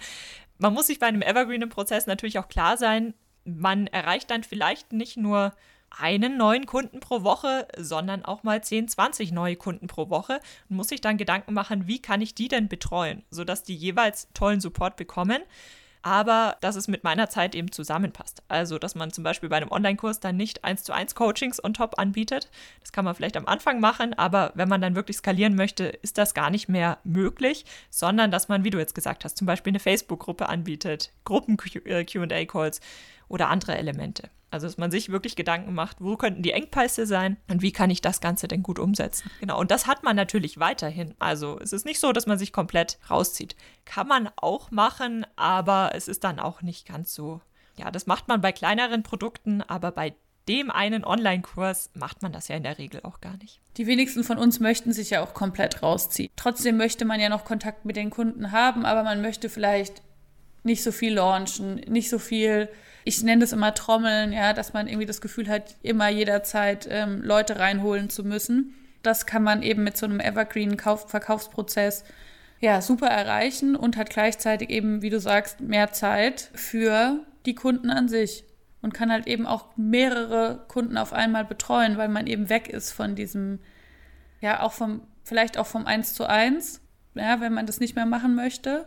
Man 0.59 0.75
muss 0.75 0.87
sich 0.87 0.99
bei 0.99 1.07
einem 1.07 1.23
Evergreen-Prozess 1.23 2.07
natürlich 2.07 2.39
auch 2.39 2.49
klar 2.49 2.77
sein, 2.77 3.15
man 3.45 3.87
erreicht 3.87 4.31
dann 4.31 4.43
vielleicht 4.43 4.93
nicht 4.93 5.17
nur 5.17 5.55
einen 5.91 6.37
neuen 6.37 6.67
Kunden 6.67 7.01
pro 7.01 7.23
Woche, 7.23 7.67
sondern 7.77 8.25
auch 8.25 8.43
mal 8.43 8.63
10, 8.63 8.89
20 8.89 9.33
neue 9.33 9.57
Kunden 9.57 9.87
pro 9.87 10.11
Woche 10.11 10.41
und 10.69 10.77
muss 10.77 10.89
sich 10.89 11.01
dann 11.01 11.17
Gedanken 11.17 11.53
machen, 11.55 11.87
wie 11.87 12.01
kann 12.01 12.21
ich 12.21 12.35
die 12.35 12.49
denn 12.49 12.69
betreuen, 12.69 13.23
sodass 13.31 13.63
die 13.63 13.75
jeweils 13.75 14.29
tollen 14.33 14.61
Support 14.61 14.97
bekommen 14.97 15.43
aber 16.03 16.57
dass 16.61 16.77
es 16.77 16.89
mit 16.89 17.05
meiner 17.05 17.29
Zeit 17.29 17.55
eben 17.55 17.73
zusammenpasst. 17.73 18.43
Also, 18.49 18.79
dass 18.79 18.95
man 18.95 19.13
zum 19.13 19.25
Beispiel 19.25 19.49
bei 19.49 19.57
einem 19.57 19.71
Online-Kurs 19.71 20.21
dann 20.21 20.37
nicht 20.37 20.65
eins 20.65 20.83
zu 20.83 20.93
eins 20.93 21.15
Coachings 21.15 21.63
on 21.63 21.75
top 21.75 21.99
anbietet. 21.99 22.51
Das 22.81 22.93
kann 22.93 23.05
man 23.05 23.15
vielleicht 23.15 23.37
am 23.37 23.47
Anfang 23.47 23.81
machen, 23.81 24.15
aber 24.15 24.53
wenn 24.55 24.69
man 24.69 24.81
dann 24.81 24.97
wirklich 24.97 25.19
skalieren 25.19 25.55
möchte, 25.55 25.85
ist 25.85 26.17
das 26.19 26.35
gar 26.35 26.51
nicht 26.51 26.69
mehr 26.69 26.99
möglich, 27.05 27.65
sondern 27.91 28.31
dass 28.31 28.49
man, 28.49 28.65
wie 28.65 28.71
du 28.71 28.79
jetzt 28.79 28.95
gesagt 28.95 29.25
hast, 29.25 29.37
zum 29.37 29.47
Beispiel 29.47 29.73
eine 29.73 29.81
Facebook-Gruppe 29.81 30.49
anbietet, 30.49 31.13
Gruppen-QA-Calls 31.25 32.79
äh, 32.79 32.83
oder 33.31 33.49
andere 33.49 33.79
Elemente. 33.79 34.29
Also, 34.51 34.67
dass 34.67 34.79
man 34.79 34.91
sich 34.91 35.11
wirklich 35.11 35.37
Gedanken 35.37 35.75
macht, 35.75 35.99
wo 36.01 36.17
könnten 36.17 36.43
die 36.43 36.51
Engpässe 36.51 37.07
sein 37.07 37.37
und 37.49 37.63
wie 37.63 37.71
kann 37.71 37.89
ich 37.89 38.01
das 38.01 38.21
Ganze 38.21 38.49
denn 38.49 38.65
gut 38.65 38.81
umsetzen. 38.81 39.31
Genau, 39.39 39.59
und 39.61 39.71
das 39.71 39.87
hat 39.87 40.03
man 40.03 40.17
natürlich 40.17 40.59
weiterhin. 40.59 41.15
Also, 41.21 41.59
es 41.61 41.73
ist 41.73 41.87
nicht 41.87 42.01
so, 42.01 42.13
dass 42.13 42.27
man 42.27 42.39
sich 42.39 42.53
komplett 42.53 42.99
rauszieht. 43.09 43.55
Kann 43.85 44.09
man 44.09 44.29
auch 44.37 44.73
machen, 44.73 45.25
aber 45.37 45.93
es 45.95 46.09
ist 46.09 46.25
dann 46.25 46.41
auch 46.41 46.63
nicht 46.63 46.87
ganz 46.87 47.15
so. 47.15 47.41
Ja, 47.77 47.93
das 47.93 48.07
macht 48.07 48.27
man 48.27 48.41
bei 48.41 48.51
kleineren 48.51 49.05
Produkten, 49.05 49.63
aber 49.63 49.93
bei 49.93 50.15
dem 50.49 50.73
einen 50.73 51.05
Online-Kurs 51.05 51.91
macht 51.95 52.23
man 52.23 52.33
das 52.33 52.49
ja 52.49 52.57
in 52.57 52.65
der 52.65 52.79
Regel 52.79 53.01
auch 53.05 53.21
gar 53.21 53.37
nicht. 53.37 53.61
Die 53.77 53.87
wenigsten 53.87 54.25
von 54.25 54.37
uns 54.37 54.59
möchten 54.59 54.93
sich 54.93 55.11
ja 55.11 55.23
auch 55.23 55.33
komplett 55.33 55.81
rausziehen. 55.83 56.31
Trotzdem 56.35 56.77
möchte 56.77 57.05
man 57.05 57.21
ja 57.21 57.29
noch 57.29 57.45
Kontakt 57.45 57.85
mit 57.85 57.95
den 57.95 58.11
Kunden 58.11 58.51
haben, 58.51 58.85
aber 58.85 59.05
man 59.05 59.23
möchte 59.23 59.49
vielleicht 59.49 60.03
nicht 60.63 60.83
so 60.83 60.93
viel 60.93 61.15
launchen, 61.15 61.77
nicht 61.89 62.11
so 62.11 62.19
viel 62.19 62.69
ich 63.05 63.23
nenne 63.23 63.41
das 63.41 63.53
immer 63.53 63.75
Trommeln, 63.75 64.33
ja, 64.33 64.53
dass 64.53 64.73
man 64.73 64.87
irgendwie 64.87 65.07
das 65.07 65.21
Gefühl 65.21 65.49
hat, 65.49 65.75
immer 65.83 66.09
jederzeit 66.09 66.87
ähm, 66.91 67.23
Leute 67.23 67.59
reinholen 67.59 68.11
zu 68.11 68.25
müssen. 68.25 68.75
Das 69.03 69.27
kann 69.27 69.43
man 69.43 69.63
eben 69.63 69.83
mit 69.83 69.97
so 69.97 70.07
einem 70.07 70.21
Evergreen-Verkaufsprozess 70.21 72.05
ja, 72.61 72.83
super 72.83 73.07
erreichen 73.07 73.75
und 73.75 73.97
hat 73.97 74.11
gleichzeitig 74.11 74.69
eben, 74.69 75.01
wie 75.01 75.09
du 75.09 75.19
sagst, 75.19 75.61
mehr 75.61 75.93
Zeit 75.93 76.51
für 76.55 77.21
die 77.47 77.55
Kunden 77.55 77.91
an 77.91 78.09
sich 78.09 78.45
und 78.83 78.93
kann 78.93 79.11
halt 79.11 79.27
eben 79.27 79.47
auch 79.47 79.77
mehrere 79.77 80.65
Kunden 80.69 80.99
auf 80.99 81.15
einmal 81.15 81.47
betreuen, 81.47 81.97
weil 81.97 82.09
man 82.09 82.27
eben 82.27 82.51
weg 82.51 82.69
ist 82.69 82.93
von 82.93 83.15
diesem, 83.15 83.61
ja, 84.43 84.61
auch 84.61 84.73
vom, 84.73 85.01
vielleicht 85.25 85.57
auch 85.57 85.67
vom 85.67 85.87
Eins 85.87 86.13
zu 86.13 86.29
eins, 86.29 86.83
ja, 87.15 87.41
wenn 87.41 87.55
man 87.55 87.65
das 87.65 87.81
nicht 87.81 87.97
mehr 87.97 88.07
machen 88.07 88.35
möchte. 88.35 88.87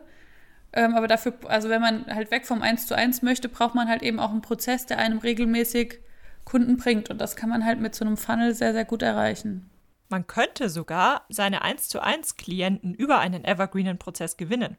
Ähm, 0.74 0.96
aber 0.96 1.08
dafür, 1.08 1.34
also 1.48 1.70
wenn 1.70 1.82
man 1.82 2.06
halt 2.08 2.32
weg 2.32 2.46
vom 2.46 2.62
1 2.62 2.88
zu 2.88 2.96
1 2.96 3.22
möchte, 3.22 3.48
braucht 3.48 3.76
man 3.76 3.88
halt 3.88 4.02
eben 4.02 4.20
auch 4.20 4.32
einen 4.32 4.42
Prozess, 4.42 4.86
der 4.86 4.98
einem 4.98 5.20
regelmäßig 5.20 6.00
Kunden 6.46 6.78
bringt. 6.78 7.10
Und 7.10 7.20
das 7.20 7.36
kann 7.36 7.50
man 7.50 7.64
halt 7.66 7.80
mit 7.80 7.96
so 7.96 8.04
einem 8.04 8.18
Funnel 8.18 8.54
sehr, 8.56 8.74
sehr 8.74 8.86
gut 8.86 9.02
erreichen. 9.02 9.70
Man 10.10 10.28
könnte 10.28 10.70
sogar 10.70 11.26
seine 11.30 11.62
1 11.62 11.90
zu 11.90 12.02
1 12.02 12.38
Klienten 12.38 12.94
über 12.94 13.20
einen 13.20 13.46
evergreenen 13.46 13.98
Prozess 13.98 14.38
gewinnen. 14.38 14.78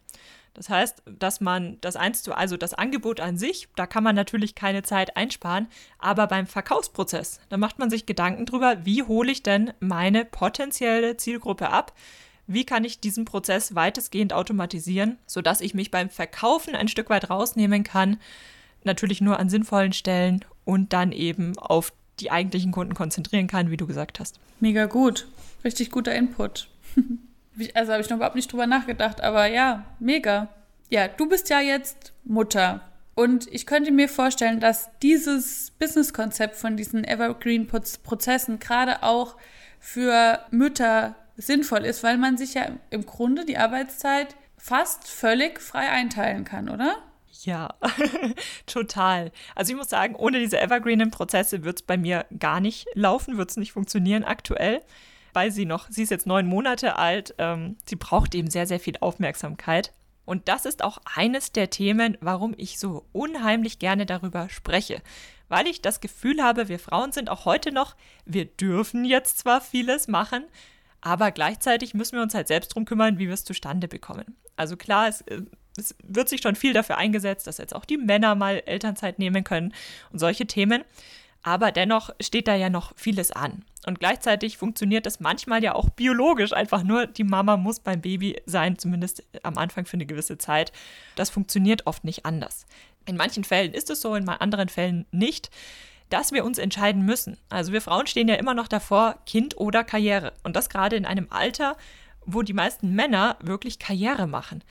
Das 0.53 0.69
heißt, 0.69 1.03
dass 1.07 1.41
man 1.41 1.79
das 1.81 1.97
1 1.97 2.23
zu, 2.23 2.33
also 2.35 2.57
das 2.57 2.75
Angebot 2.75 3.19
an 3.19 3.37
sich, 3.37 3.69
da 3.75 3.87
kann 3.87 4.05
man 4.05 4.15
natürlich 4.15 4.55
keine 4.55 4.85
Zeit 4.85 5.17
einsparen, 5.17 5.67
aber 5.99 6.29
beim 6.29 6.47
Verkaufsprozess, 6.47 7.41
da 7.49 7.57
macht 7.57 7.81
man 7.81 7.91
sich 7.91 8.07
Gedanken 8.07 8.47
drüber, 8.47 8.85
wie 8.85 9.03
hole 9.03 9.33
ich 9.33 9.43
denn 9.43 9.73
meine 9.81 10.25
potenzielle 10.25 11.17
Zielgruppe 11.17 11.71
ab? 11.71 11.93
Wie 12.47 12.65
kann 12.65 12.85
ich 12.85 13.01
diesen 13.01 13.25
Prozess 13.25 13.75
weitestgehend 13.75 14.33
automatisieren, 14.33 15.19
sodass 15.27 15.61
ich 15.61 15.75
mich 15.75 15.91
beim 15.91 16.11
Verkaufen 16.11 16.75
ein 16.75 16.89
Stück 16.89 17.11
weit 17.11 17.31
rausnehmen 17.31 17.85
kann, 17.85 18.19
natürlich 18.85 19.21
nur 19.21 19.39
an 19.39 19.49
sinnvollen 19.49 19.93
Stellen 19.93 20.45
und 20.65 20.93
dann 20.93 21.13
eben 21.13 21.59
auf 21.59 21.93
die 22.21 22.31
eigentlichen 22.31 22.73
Kunden 22.73 22.95
konzentrieren 22.95 23.47
kann, 23.47 23.71
wie 23.71 23.77
du 23.77 23.87
gesagt 23.87 24.21
hast. 24.21 24.39
Mega 24.61 24.87
gut. 24.87 25.27
Richtig 25.65 25.91
guter 25.91 26.15
Input. 26.15 26.69
also 27.75 27.93
habe 27.93 28.03
ich 28.03 28.11
noch 28.11 28.19
überhaupt 28.19 28.37
nicht 28.37 28.53
drüber 28.53 28.67
nachgedacht, 28.67 29.21
aber 29.21 29.47
ja, 29.47 29.85
mega. 29.99 30.49
Ja, 30.91 31.09
du 31.09 31.29
bist 31.29 31.49
ja 31.51 31.61
jetzt 31.61 32.13
Mutter. 32.25 32.83
Und 33.15 33.53
ich 33.53 33.67
könnte 33.67 33.93
mir 33.93 34.09
vorstellen, 34.09 34.61
dass 34.61 34.91
dieses 35.01 35.71
Businesskonzept 35.79 36.57
von 36.57 36.77
diesen 36.77 37.05
Evergreen-Prozessen 37.05 38.59
gerade 38.59 39.03
auch 39.03 39.37
für 39.79 40.41
Mütter 40.51 41.15
sinnvoll 41.37 41.85
ist, 41.85 42.03
weil 42.03 42.19
man 42.19 42.37
sich 42.37 42.55
ja 42.55 42.69
im 42.91 43.07
Grunde 43.07 43.45
die 43.45 43.59
Arbeitszeit 43.59 44.37
fast 44.57 45.09
völlig 45.09 45.61
frei 45.61 45.91
einteilen 45.91 46.45
kann, 46.45 46.69
oder? 46.69 46.97
Ja, 47.43 47.75
total. 48.67 49.33
Also 49.55 49.73
ich 49.73 49.77
muss 49.77 49.91
sagen, 49.91 50.15
ohne 50.15 50.39
diese 50.39 50.61
evergreenen 50.61 51.11
Prozesse 51.11 51.65
wird 51.65 51.81
es 51.81 51.83
bei 51.83 51.97
mir 51.97 52.27
gar 52.39 52.61
nicht 52.61 52.87
laufen, 52.95 53.37
wird 53.37 53.51
es 53.51 53.57
nicht 53.57 53.73
funktionieren 53.73 54.25
aktuell, 54.25 54.81
weil 55.33 55.51
sie 55.51 55.67
noch, 55.67 55.91
sie 55.91 56.03
ist 56.05 56.11
jetzt 56.11 56.27
neun 56.27 56.47
Monate 56.47 56.97
alt, 56.97 57.35
ähm, 57.39 57.77
sie 57.85 57.97
braucht 57.97 58.35
eben 58.35 58.51
sehr, 58.51 58.67
sehr 58.67 58.81
viel 58.81 58.97
Aufmerksamkeit. 59.01 59.93
Und 60.25 60.49
das 60.49 60.65
ist 60.65 60.83
auch 60.83 60.99
eines 61.15 61.53
der 61.53 61.69
Themen, 61.69 62.17
warum 62.21 62.55
ich 62.57 62.79
so 62.79 63.05
unheimlich 63.13 63.79
gerne 63.79 64.07
darüber 64.07 64.49
spreche. 64.49 65.03
Weil 65.49 65.67
ich 65.67 65.83
das 65.83 66.01
Gefühl 66.01 66.43
habe, 66.43 66.69
wir 66.69 66.79
Frauen 66.79 67.13
sind 67.13 67.29
auch 67.29 67.45
heute 67.45 67.73
noch, 67.73 67.95
wir 68.25 68.47
dürfen 68.47 69.05
jetzt 69.05 69.39
zwar 69.39 69.61
vieles 69.61 70.09
machen, 70.09 70.45
aber 71.05 71.33
gleichzeitig 71.33 71.93
müssen 71.93 72.17
wir 72.17 72.23
uns 72.23 72.35
halt 72.35 72.49
selbst 72.49 72.73
darum 72.73 72.87
kümmern, 72.87 73.19
wie 73.19 73.27
wir 73.27 73.35
es 73.35 73.45
zustande 73.45 73.89
bekommen. 73.89 74.37
Also 74.57 74.79
klar, 74.79 75.07
es, 75.07 75.21
äh, 75.23 75.43
es 75.77 75.95
wird 76.03 76.31
sich 76.31 76.41
schon 76.41 76.57
viel 76.57 76.73
dafür 76.73 76.97
eingesetzt, 76.97 77.47
dass 77.47 77.59
jetzt 77.59 77.75
auch 77.75 77.85
die 77.85 77.99
Männer 77.99 78.35
mal 78.35 78.63
Elternzeit 78.65 79.19
nehmen 79.19 79.45
können 79.45 79.75
und 80.13 80.19
solche 80.19 80.47
Themen. 80.47 80.83
Aber 81.43 81.73
dennoch 81.73 82.09
steht 82.23 82.49
da 82.49 82.55
ja 82.55 82.71
noch 82.71 82.95
vieles 82.97 83.33
an. 83.33 83.67
Und 83.87 84.01
gleichzeitig 84.01 84.57
funktioniert 84.57 85.05
das 85.05 85.21
manchmal 85.21 85.63
ja 85.63 85.75
auch 85.75 85.91
biologisch 85.91 86.55
einfach 86.55 86.83
nur. 86.83 87.07
Die 87.07 87.25
Mama 87.25 87.59
muss 87.59 87.81
beim 87.81 88.01
Baby 88.01 88.41
sein, 88.47 88.79
zumindest 88.79 89.25
am 89.43 89.59
Anfang 89.59 89.85
für 89.85 89.99
eine 89.99 90.07
gewisse 90.07 90.39
Zeit. 90.39 90.73
Das 91.17 91.29
funktioniert 91.29 91.87
oft 91.87 92.03
nicht 92.05 92.25
anders. 92.25 92.65
In 93.05 93.19
manchen 93.19 93.45
Fällen 93.45 93.75
ist 93.75 93.91
es 93.91 94.01
so, 94.01 94.15
in 94.15 94.27
anderen 94.27 94.71
Fällen 94.71 95.05
nicht 95.11 95.51
dass 96.11 96.33
wir 96.33 96.45
uns 96.45 96.59
entscheiden 96.59 97.05
müssen. 97.05 97.39
Also 97.49 97.73
wir 97.73 97.81
Frauen 97.81 98.07
stehen 98.07 98.29
ja 98.29 98.35
immer 98.35 98.55
noch 98.55 98.69
davor, 98.69 99.17
Kind 99.27 99.57
oder 99.57 99.85
Karriere. 99.85 100.33
Und 100.43 100.57
das 100.57 100.69
gerade 100.69 100.97
in 100.97 101.07
einem 101.07 101.27
Alter, 101.31 101.77
wo 102.27 102.43
die 102.43 102.53
meisten 102.53 102.95
Männer 102.95 103.37
wirklich 103.43 103.79
Karriere 103.79 104.27
machen. 104.27 104.63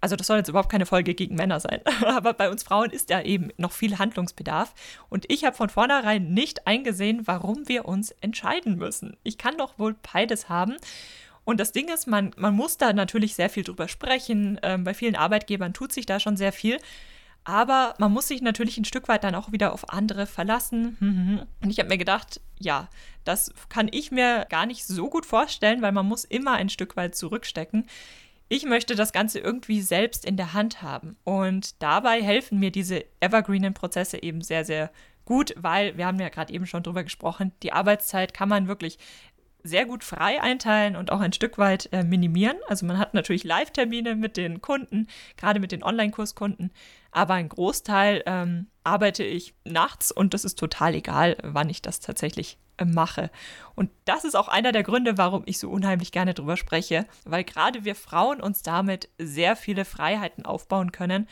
Also 0.00 0.16
das 0.16 0.26
soll 0.26 0.36
jetzt 0.36 0.48
überhaupt 0.48 0.70
keine 0.70 0.84
Folge 0.84 1.14
gegen 1.14 1.34
Männer 1.34 1.60
sein, 1.60 1.80
aber 2.04 2.34
bei 2.34 2.50
uns 2.50 2.62
Frauen 2.62 2.90
ist 2.90 3.08
ja 3.08 3.22
eben 3.22 3.48
noch 3.56 3.72
viel 3.72 3.98
Handlungsbedarf 3.98 4.74
und 5.08 5.24
ich 5.32 5.46
habe 5.46 5.56
von 5.56 5.70
vornherein 5.70 6.34
nicht 6.34 6.66
eingesehen, 6.66 7.22
warum 7.26 7.68
wir 7.68 7.86
uns 7.86 8.10
entscheiden 8.20 8.76
müssen. 8.76 9.16
Ich 9.22 9.38
kann 9.38 9.56
doch 9.56 9.78
wohl 9.78 9.96
beides 10.12 10.50
haben. 10.50 10.76
Und 11.44 11.58
das 11.58 11.72
Ding 11.72 11.88
ist, 11.88 12.06
man, 12.06 12.32
man 12.36 12.54
muss 12.54 12.76
da 12.76 12.92
natürlich 12.92 13.34
sehr 13.34 13.48
viel 13.48 13.64
drüber 13.64 13.88
sprechen. 13.88 14.58
Ähm, 14.62 14.84
bei 14.84 14.92
vielen 14.92 15.16
Arbeitgebern 15.16 15.72
tut 15.72 15.92
sich 15.92 16.04
da 16.04 16.20
schon 16.20 16.36
sehr 16.36 16.52
viel. 16.52 16.78
Aber 17.44 17.94
man 17.98 18.12
muss 18.12 18.28
sich 18.28 18.40
natürlich 18.40 18.78
ein 18.78 18.86
Stück 18.86 19.06
weit 19.08 19.22
dann 19.22 19.34
auch 19.34 19.52
wieder 19.52 19.72
auf 19.72 19.90
andere 19.90 20.26
verlassen. 20.26 21.46
Und 21.62 21.70
ich 21.70 21.78
habe 21.78 21.90
mir 21.90 21.98
gedacht, 21.98 22.40
ja, 22.58 22.88
das 23.24 23.52
kann 23.68 23.88
ich 23.92 24.10
mir 24.10 24.46
gar 24.48 24.66
nicht 24.66 24.86
so 24.86 25.10
gut 25.10 25.26
vorstellen, 25.26 25.82
weil 25.82 25.92
man 25.92 26.06
muss 26.06 26.24
immer 26.24 26.52
ein 26.52 26.70
Stück 26.70 26.96
weit 26.96 27.14
zurückstecken. 27.14 27.86
Ich 28.48 28.64
möchte 28.64 28.94
das 28.94 29.12
Ganze 29.12 29.40
irgendwie 29.40 29.80
selbst 29.80 30.24
in 30.24 30.36
der 30.36 30.54
Hand 30.54 30.82
haben. 30.82 31.16
Und 31.24 31.82
dabei 31.82 32.22
helfen 32.22 32.58
mir 32.58 32.70
diese 32.70 33.04
evergreenen 33.20 33.74
Prozesse 33.74 34.22
eben 34.22 34.40
sehr, 34.40 34.64
sehr 34.64 34.90
gut, 35.24 35.54
weil 35.56 35.96
wir 35.96 36.06
haben 36.06 36.20
ja 36.20 36.28
gerade 36.28 36.52
eben 36.52 36.66
schon 36.66 36.82
drüber 36.82 37.02
gesprochen, 37.02 37.52
die 37.62 37.72
Arbeitszeit 37.72 38.34
kann 38.34 38.48
man 38.48 38.68
wirklich 38.68 38.98
sehr 39.64 39.86
gut 39.86 40.04
frei 40.04 40.40
einteilen 40.40 40.94
und 40.94 41.10
auch 41.10 41.20
ein 41.20 41.32
Stück 41.32 41.56
weit 41.58 41.88
äh, 41.92 42.04
minimieren. 42.04 42.56
Also 42.68 42.84
man 42.84 42.98
hat 42.98 43.14
natürlich 43.14 43.44
Live-Termine 43.44 44.14
mit 44.14 44.36
den 44.36 44.60
Kunden, 44.60 45.08
gerade 45.36 45.58
mit 45.58 45.72
den 45.72 45.82
Online-Kurskunden, 45.82 46.70
aber 47.10 47.34
ein 47.34 47.48
Großteil 47.48 48.22
ähm, 48.26 48.66
arbeite 48.84 49.24
ich 49.24 49.54
nachts 49.64 50.12
und 50.12 50.34
das 50.34 50.44
ist 50.44 50.58
total 50.58 50.94
egal, 50.94 51.38
wann 51.42 51.70
ich 51.70 51.80
das 51.80 52.00
tatsächlich 52.00 52.58
äh, 52.76 52.84
mache. 52.84 53.30
Und 53.74 53.90
das 54.04 54.24
ist 54.24 54.34
auch 54.34 54.48
einer 54.48 54.72
der 54.72 54.82
Gründe, 54.82 55.16
warum 55.16 55.42
ich 55.46 55.58
so 55.58 55.70
unheimlich 55.70 56.12
gerne 56.12 56.34
drüber 56.34 56.58
spreche, 56.58 57.06
weil 57.24 57.42
gerade 57.42 57.84
wir 57.84 57.94
Frauen 57.94 58.42
uns 58.42 58.62
damit 58.62 59.08
sehr 59.18 59.56
viele 59.56 59.86
Freiheiten 59.86 60.44
aufbauen 60.44 60.92
können 60.92 61.26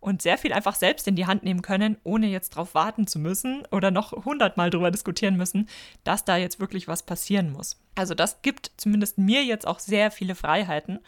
und 0.00 0.22
sehr 0.22 0.38
viel 0.38 0.52
einfach 0.52 0.74
selbst 0.74 1.06
in 1.06 1.16
die 1.16 1.26
Hand 1.26 1.42
nehmen 1.42 1.62
können, 1.62 1.96
ohne 2.04 2.26
jetzt 2.26 2.54
darauf 2.54 2.74
warten 2.74 3.06
zu 3.06 3.18
müssen 3.18 3.62
oder 3.70 3.90
noch 3.90 4.12
hundertmal 4.24 4.70
darüber 4.70 4.90
diskutieren 4.90 5.36
müssen, 5.36 5.68
dass 6.04 6.24
da 6.24 6.36
jetzt 6.36 6.58
wirklich 6.58 6.88
was 6.88 7.04
passieren 7.04 7.52
muss. 7.52 7.80
Also 7.94 8.14
das 8.14 8.42
gibt 8.42 8.72
zumindest 8.76 9.18
mir 9.18 9.44
jetzt 9.44 9.66
auch 9.66 9.78
sehr 9.78 10.10
viele 10.10 10.34
Freiheiten. 10.34 11.00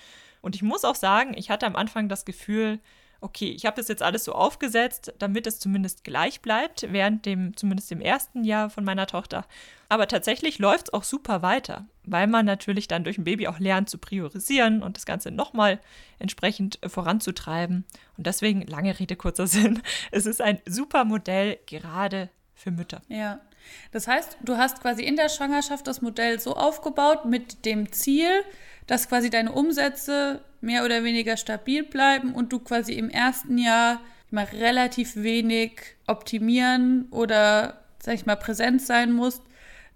Und 0.43 0.55
ich 0.55 0.63
muss 0.63 0.85
auch 0.85 0.97
sagen, 0.97 1.33
ich 1.37 1.51
hatte 1.51 1.67
am 1.67 1.77
Anfang 1.77 2.09
das 2.09 2.25
Gefühl, 2.25 2.81
okay, 3.23 3.51
ich 3.51 3.65
habe 3.65 3.77
das 3.77 3.89
jetzt 3.89 4.03
alles 4.03 4.25
so 4.25 4.33
aufgesetzt, 4.33 5.15
damit 5.19 5.47
es 5.47 5.59
zumindest 5.59 6.05
gleich 6.05 6.43
bleibt, 6.43 6.87
während 6.91 7.25
dem, 7.25 7.57
zumindest 7.57 7.91
dem 7.91 8.01
ersten 8.01 8.45
Jahr 8.45 8.69
von 8.69 8.85
meiner 8.85 9.07
Tochter. 9.07 9.47
Aber 9.89 10.09
tatsächlich 10.09 10.59
läuft 10.59 10.89
es 10.89 10.93
auch 10.93 11.05
super 11.05 11.43
weiter, 11.43 11.87
weil 12.05 12.27
man 12.27 12.45
natürlich 12.45 12.89
dann 12.89 13.05
durch 13.05 13.19
ein 13.19 13.25
Baby 13.25 13.47
auch 13.47 13.59
lernt 13.59 13.89
zu 13.89 13.99
priorisieren 13.99 14.83
und 14.83 14.97
das 14.97 15.07
Ganze 15.07 15.31
nochmal 15.31 15.81
entsprechend 16.19 16.83
äh, 16.83 16.89
voranzutreiben. 16.89 17.85
Und 18.17 18.27
deswegen, 18.27 18.63
lange 18.63 18.99
Rede, 18.99 19.17
kurzer 19.17 19.47
Sinn, 19.49 19.83
es 20.11 20.27
ist 20.27 20.41
ein 20.41 20.61
super 20.67 21.05
Modell 21.05 21.59
gerade 21.67 22.31
für 22.55 22.71
Mütter. 22.71 23.03
Ja. 23.09 23.41
Das 23.93 24.09
heißt, 24.09 24.39
du 24.43 24.57
hast 24.57 24.81
quasi 24.81 25.05
in 25.05 25.17
der 25.17 25.29
Schwangerschaft 25.29 25.87
das 25.87 26.03
Modell 26.03 26.41
so 26.41 26.57
aufgebaut 26.57 27.25
mit 27.27 27.65
dem 27.65 27.93
Ziel, 27.93 28.45
dass 28.93 29.09
quasi 29.09 29.31
deine 29.31 29.53
Umsätze 29.53 30.43
mehr 30.61 30.85
oder 30.85 31.03
weniger 31.03 31.39
stabil 31.39 31.83
bleiben 31.83 32.35
und 32.35 32.53
du 32.53 32.59
quasi 32.59 32.93
im 32.93 33.09
ersten 33.09 33.57
Jahr 33.57 34.03
mal 34.29 34.45
relativ 34.45 35.17
wenig 35.17 35.81
optimieren 36.07 37.07
oder, 37.11 37.85
sag 38.03 38.17
ich 38.17 38.27
mal, 38.27 38.37
präsent 38.37 38.83
sein 38.83 39.15
musst, 39.15 39.41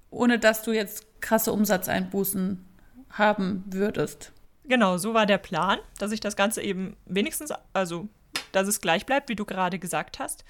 ohne 0.08 0.38
dass 0.38 0.62
du 0.62 0.72
jetzt 0.72 1.20
krasse 1.20 1.52
Umsatzeinbußen 1.52 2.64
haben 3.10 3.64
würdest. 3.66 4.32
Genau, 4.64 4.96
so 4.96 5.12
war 5.12 5.26
der 5.26 5.36
Plan, 5.36 5.78
dass 5.98 6.10
ich 6.10 6.20
das 6.20 6.34
Ganze 6.34 6.62
eben 6.62 6.96
wenigstens, 7.04 7.52
also 7.74 8.08
dass 8.52 8.66
es 8.66 8.80
gleich 8.80 9.04
bleibt, 9.04 9.28
wie 9.28 9.36
du 9.36 9.44
gerade 9.44 9.78
gesagt 9.78 10.20
hast. 10.20 10.42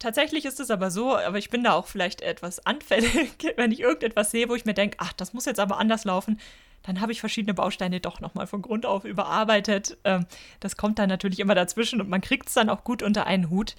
Tatsächlich 0.00 0.46
ist 0.46 0.58
es 0.58 0.72
aber 0.72 0.90
so, 0.90 1.16
aber 1.16 1.38
ich 1.38 1.48
bin 1.48 1.62
da 1.62 1.74
auch 1.74 1.86
vielleicht 1.86 2.22
etwas 2.22 2.58
anfällig, 2.66 3.54
wenn 3.54 3.70
ich 3.70 3.78
irgendetwas 3.78 4.32
sehe, 4.32 4.48
wo 4.48 4.56
ich 4.56 4.64
mir 4.64 4.74
denke, 4.74 4.96
ach, 4.98 5.12
das 5.12 5.32
muss 5.32 5.44
jetzt 5.44 5.60
aber 5.60 5.78
anders 5.78 6.04
laufen, 6.04 6.40
dann 6.84 7.00
habe 7.00 7.12
ich 7.12 7.20
verschiedene 7.20 7.54
Bausteine 7.54 8.00
doch 8.00 8.20
nochmal 8.20 8.46
von 8.46 8.62
Grund 8.62 8.86
auf 8.86 9.04
überarbeitet. 9.04 9.96
Ähm, 10.04 10.26
das 10.60 10.76
kommt 10.76 10.98
dann 10.98 11.08
natürlich 11.08 11.40
immer 11.40 11.54
dazwischen 11.54 12.00
und 12.00 12.08
man 12.08 12.20
kriegt 12.20 12.48
es 12.48 12.54
dann 12.54 12.70
auch 12.70 12.84
gut 12.84 13.02
unter 13.02 13.26
einen 13.26 13.50
Hut. 13.50 13.74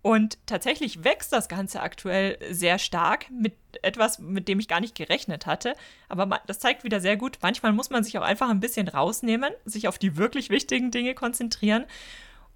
Und 0.00 0.38
tatsächlich 0.46 1.02
wächst 1.02 1.32
das 1.32 1.48
Ganze 1.48 1.80
aktuell 1.80 2.38
sehr 2.50 2.78
stark 2.78 3.26
mit 3.30 3.54
etwas, 3.82 4.18
mit 4.18 4.46
dem 4.46 4.60
ich 4.60 4.68
gar 4.68 4.80
nicht 4.80 4.94
gerechnet 4.94 5.46
hatte. 5.46 5.74
Aber 6.08 6.40
das 6.46 6.60
zeigt 6.60 6.84
wieder 6.84 7.00
sehr 7.00 7.16
gut, 7.16 7.38
manchmal 7.42 7.72
muss 7.72 7.90
man 7.90 8.04
sich 8.04 8.16
auch 8.18 8.22
einfach 8.22 8.48
ein 8.48 8.60
bisschen 8.60 8.88
rausnehmen, 8.88 9.52
sich 9.64 9.88
auf 9.88 9.98
die 9.98 10.16
wirklich 10.16 10.50
wichtigen 10.50 10.90
Dinge 10.90 11.14
konzentrieren 11.14 11.84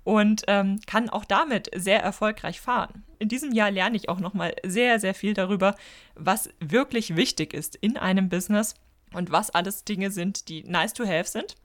und 0.05 0.43
ähm, 0.49 0.81
kann 0.87 1.11
auch 1.11 1.25
damit 1.25 1.71
sehr 1.75 2.03
erfolgreich 2.03 2.61
fahren. 2.61 3.05
In 3.19 3.29
diesem 3.29 3.53
Jahr 3.53 3.71
lerne 3.71 3.97
ich 3.97 4.09
auch 4.09 4.19
nochmal 4.19 4.55
sehr, 4.65 4.99
sehr 4.99 5.15
viel 5.15 5.35
darüber, 5.35 5.77
was 6.15 6.51
wirklich 6.61 7.17
wichtig 7.17 7.55
ist 7.55 7.77
in 7.77 7.97
einem 7.97 8.29
Business 8.29 8.75
und 9.13 9.31
was 9.31 9.51
alles 9.51 9.85
Dinge 9.85 10.11
sind, 10.11 10.49
die 10.49 10.65
nice 10.65 10.93
to 10.93 11.05
have 11.07 11.29
sind, 11.29 11.57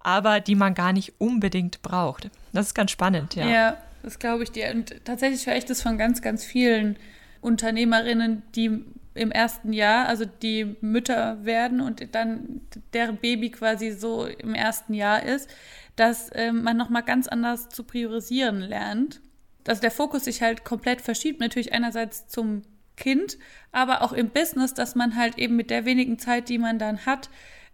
aber 0.00 0.40
die 0.40 0.54
man 0.54 0.74
gar 0.74 0.92
nicht 0.92 1.14
unbedingt 1.18 1.82
braucht. 1.82 2.30
Das 2.52 2.68
ist 2.68 2.74
ganz 2.74 2.90
spannend, 2.90 3.34
ja. 3.34 3.48
Ja, 3.48 3.76
das 4.02 4.18
glaube 4.18 4.44
ich 4.44 4.52
dir. 4.52 4.70
Und 4.70 5.04
tatsächlich 5.04 5.46
höre 5.46 5.56
ich 5.56 5.64
das 5.64 5.82
von 5.82 5.98
ganz, 5.98 6.22
ganz 6.22 6.44
vielen 6.44 6.96
Unternehmerinnen, 7.40 8.42
die 8.54 8.84
im 9.14 9.30
ersten 9.32 9.72
Jahr, 9.72 10.06
also 10.06 10.24
die 10.24 10.76
Mütter 10.80 11.44
werden 11.44 11.80
und 11.80 12.14
dann 12.14 12.60
deren 12.92 13.16
Baby 13.16 13.50
quasi 13.50 13.90
so 13.92 14.26
im 14.26 14.54
ersten 14.54 14.94
Jahr 14.94 15.22
ist, 15.22 15.48
dass 15.96 16.30
ähm, 16.34 16.62
man 16.62 16.76
nochmal 16.76 17.02
ganz 17.02 17.26
anders 17.26 17.68
zu 17.70 17.82
priorisieren 17.82 18.60
lernt. 18.60 19.20
Dass 19.64 19.80
der 19.80 19.90
Fokus 19.90 20.24
sich 20.24 20.42
halt 20.42 20.64
komplett 20.64 21.00
verschiebt. 21.00 21.40
Natürlich 21.40 21.72
einerseits 21.72 22.28
zum 22.28 22.62
Kind, 22.96 23.38
aber 23.72 24.02
auch 24.02 24.12
im 24.12 24.30
Business, 24.30 24.74
dass 24.74 24.94
man 24.94 25.16
halt 25.16 25.38
eben 25.38 25.56
mit 25.56 25.70
der 25.70 25.84
wenigen 25.84 26.18
Zeit, 26.18 26.48
die 26.48 26.58
man 26.58 26.78
dann 26.78 27.06
hat, 27.06 27.28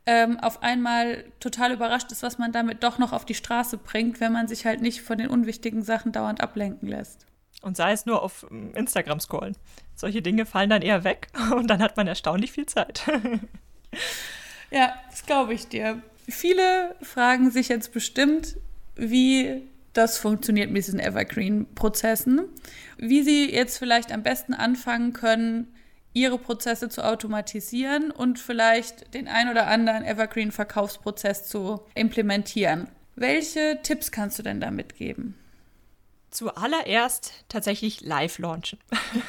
ähm, 0.05 0.39
auf 0.41 0.63
einmal 0.63 1.25
total 1.39 1.73
überrascht 1.73 2.11
ist, 2.11 2.23
was 2.23 2.39
man 2.39 2.53
damit 2.53 2.83
doch 2.83 2.99
noch 2.99 3.13
auf 3.13 3.25
die 3.25 3.35
Straße 3.35 3.79
bringt, 3.79 4.21
wenn 4.21 4.33
man 4.33 4.49
sich 4.49 4.67
halt 4.67 4.83
nicht 4.83 5.03
von 5.03 5.19
den 5.19 5.29
unwichtigen 5.29 5.83
Sachen 5.83 6.13
dauernd 6.13 6.41
ablenken 6.41 6.89
lässt. 6.89 7.27
Und 7.61 7.77
sei 7.77 7.93
es 7.93 8.07
nur 8.07 8.23
auf 8.23 8.45
ähm, 8.51 8.75
Instagram 8.75 9.21
scrollen. 9.21 9.57
Solche 9.95 10.23
Dinge 10.23 10.47
fallen 10.47 10.71
dann 10.71 10.83
eher 10.83 11.05
weg 11.05 11.29
und 11.53 11.69
dann 11.69 11.81
hat 11.81 11.97
man 11.97 12.09
erstaunlich 12.09 12.53
viel 12.53 12.67
Zeit. 12.67 13.09
ja, 14.71 14.95
das 15.11 15.25
glaube 15.25 15.55
ich 15.55 15.69
dir. 15.69 16.03
Viele 16.29 16.97
fragen 17.03 17.51
sich 17.51 17.69
jetzt 17.69 17.93
bestimmt, 17.93 18.57
wie 18.97 19.63
das 19.92 20.18
funktioniert 20.18 20.70
mit 20.70 20.85
diesen 20.85 21.00
Evergreen-Prozessen. 21.00 22.48
Wie 22.96 23.22
sie 23.22 23.52
jetzt 23.52 23.78
vielleicht 23.78 24.12
am 24.12 24.22
besten 24.22 24.55
anfangen 24.55 25.12
können, 25.12 25.74
ihre 26.14 26.38
Prozesse 26.38 26.88
zu 26.88 27.05
automatisieren 27.05 28.11
und 28.11 28.38
vielleicht 28.38 29.14
den 29.14 29.28
ein 29.28 29.48
oder 29.48 29.66
anderen 29.66 30.05
Evergreen-Verkaufsprozess 30.05 31.48
zu 31.48 31.81
implementieren. 31.94 32.88
Welche 33.16 33.81
Tipps 33.83 34.11
kannst 34.11 34.38
du 34.38 34.42
denn 34.42 34.61
da 34.61 34.70
mitgeben? 34.70 35.35
Zuallererst 36.33 37.45
tatsächlich 37.49 38.01
live 38.01 38.38
launchen. 38.38 38.79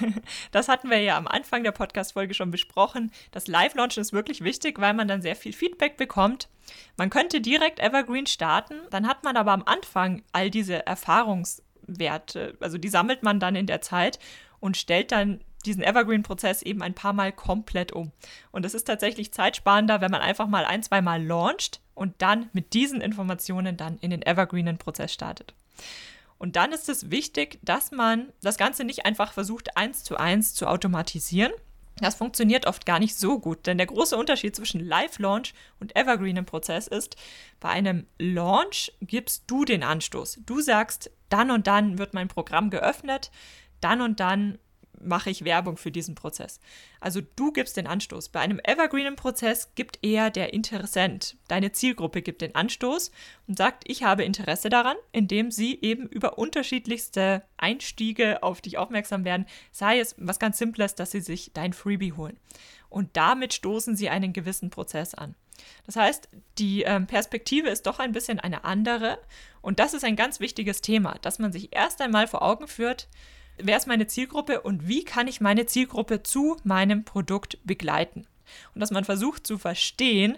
das 0.51 0.69
hatten 0.69 0.89
wir 0.89 0.99
ja 0.99 1.17
am 1.17 1.27
Anfang 1.27 1.63
der 1.63 1.73
Podcast-Folge 1.73 2.33
schon 2.33 2.49
besprochen. 2.49 3.11
Das 3.31 3.47
Live-Launchen 3.47 3.99
ist 3.99 4.13
wirklich 4.13 4.41
wichtig, 4.41 4.79
weil 4.79 4.93
man 4.93 5.09
dann 5.09 5.21
sehr 5.21 5.35
viel 5.35 5.51
Feedback 5.51 5.97
bekommt. 5.97 6.47
Man 6.95 7.09
könnte 7.09 7.41
direkt 7.41 7.81
Evergreen 7.81 8.25
starten, 8.25 8.75
dann 8.89 9.05
hat 9.05 9.25
man 9.25 9.35
aber 9.35 9.51
am 9.51 9.63
Anfang 9.65 10.23
all 10.31 10.49
diese 10.49 10.87
Erfahrungswerte, 10.87 12.55
also 12.61 12.77
die 12.77 12.87
sammelt 12.87 13.21
man 13.21 13.41
dann 13.41 13.57
in 13.57 13.67
der 13.67 13.81
Zeit 13.81 14.17
und 14.61 14.77
stellt 14.77 15.11
dann 15.11 15.41
diesen 15.65 15.83
Evergreen-Prozess 15.83 16.61
eben 16.61 16.81
ein 16.81 16.93
paar 16.93 17.11
Mal 17.11 17.33
komplett 17.33 17.91
um. 17.91 18.13
Und 18.51 18.65
es 18.65 18.73
ist 18.73 18.85
tatsächlich 18.85 19.33
zeitsparender, 19.33 19.99
wenn 19.99 20.11
man 20.11 20.21
einfach 20.21 20.47
mal 20.47 20.63
ein, 20.63 20.83
zwei 20.83 21.01
Mal 21.01 21.21
launcht 21.21 21.81
und 21.95 22.21
dann 22.21 22.49
mit 22.53 22.73
diesen 22.73 23.01
Informationen 23.01 23.75
dann 23.75 23.97
in 23.97 24.11
den 24.11 24.21
Evergreenen-Prozess 24.21 25.13
startet. 25.13 25.53
Und 26.37 26.55
dann 26.55 26.71
ist 26.71 26.89
es 26.89 27.11
wichtig, 27.11 27.59
dass 27.61 27.91
man 27.91 28.31
das 28.41 28.57
Ganze 28.57 28.83
nicht 28.83 29.05
einfach 29.05 29.33
versucht, 29.33 29.77
eins 29.77 30.03
zu 30.03 30.17
eins 30.17 30.53
zu 30.53 30.67
automatisieren. 30.67 31.51
Das 31.97 32.15
funktioniert 32.15 32.65
oft 32.65 32.85
gar 32.85 32.99
nicht 32.99 33.15
so 33.15 33.39
gut, 33.39 33.67
denn 33.67 33.77
der 33.77 33.87
große 33.87 34.17
Unterschied 34.17 34.55
zwischen 34.55 34.83
Live-Launch 34.83 35.53
und 35.79 35.95
Evergreen 35.95 36.37
im 36.37 36.45
Prozess 36.45 36.87
ist, 36.87 37.15
bei 37.59 37.69
einem 37.69 38.07
Launch 38.17 38.91
gibst 39.01 39.43
du 39.47 39.63
den 39.63 39.83
Anstoß. 39.83 40.39
Du 40.45 40.59
sagst, 40.59 41.11
dann 41.29 41.51
und 41.51 41.67
dann 41.67 41.99
wird 41.99 42.13
mein 42.13 42.27
Programm 42.27 42.71
geöffnet, 42.71 43.31
dann 43.79 44.01
und 44.01 44.19
dann 44.19 44.57
mache 45.05 45.29
ich 45.29 45.43
Werbung 45.43 45.77
für 45.77 45.91
diesen 45.91 46.15
Prozess. 46.15 46.59
Also 46.99 47.21
du 47.35 47.51
gibst 47.51 47.77
den 47.77 47.87
Anstoß. 47.87 48.29
Bei 48.29 48.39
einem 48.39 48.59
evergreenen 48.63 49.15
Prozess 49.15 49.73
gibt 49.75 49.99
eher 50.03 50.29
der 50.29 50.53
Interessent, 50.53 51.37
deine 51.47 51.71
Zielgruppe 51.71 52.21
gibt 52.21 52.41
den 52.41 52.55
Anstoß 52.55 53.11
und 53.47 53.57
sagt, 53.57 53.83
ich 53.87 54.03
habe 54.03 54.23
Interesse 54.23 54.69
daran, 54.69 54.97
indem 55.11 55.51
sie 55.51 55.79
eben 55.81 56.07
über 56.07 56.37
unterschiedlichste 56.37 57.43
Einstiege 57.57 58.43
auf 58.43 58.61
dich 58.61 58.77
aufmerksam 58.77 59.25
werden, 59.25 59.45
sei 59.71 59.99
es 59.99 60.15
was 60.17 60.39
ganz 60.39 60.57
Simples, 60.57 60.95
dass 60.95 61.11
sie 61.11 61.21
sich 61.21 61.51
dein 61.53 61.73
Freebie 61.73 62.13
holen. 62.13 62.37
Und 62.89 63.17
damit 63.17 63.53
stoßen 63.53 63.95
sie 63.95 64.09
einen 64.09 64.33
gewissen 64.33 64.69
Prozess 64.69 65.15
an. 65.15 65.35
Das 65.85 65.95
heißt, 65.95 66.29
die 66.57 66.83
ähm, 66.83 67.07
Perspektive 67.07 67.69
ist 67.69 67.87
doch 67.87 67.99
ein 67.99 68.11
bisschen 68.11 68.39
eine 68.39 68.63
andere. 68.63 69.17
Und 69.61 69.79
das 69.79 69.93
ist 69.93 70.03
ein 70.03 70.15
ganz 70.15 70.39
wichtiges 70.39 70.81
Thema, 70.81 71.17
dass 71.21 71.39
man 71.39 71.51
sich 71.51 71.75
erst 71.75 72.01
einmal 72.01 72.27
vor 72.27 72.41
Augen 72.41 72.67
führt, 72.67 73.07
wer 73.57 73.77
ist 73.77 73.87
meine 73.87 74.07
Zielgruppe 74.07 74.61
und 74.61 74.87
wie 74.87 75.03
kann 75.03 75.27
ich 75.27 75.41
meine 75.41 75.65
Zielgruppe 75.65 76.23
zu 76.23 76.57
meinem 76.63 77.03
Produkt 77.05 77.57
begleiten. 77.63 78.27
Und 78.73 78.81
dass 78.81 78.91
man 78.91 79.05
versucht 79.05 79.47
zu 79.47 79.57
verstehen, 79.57 80.37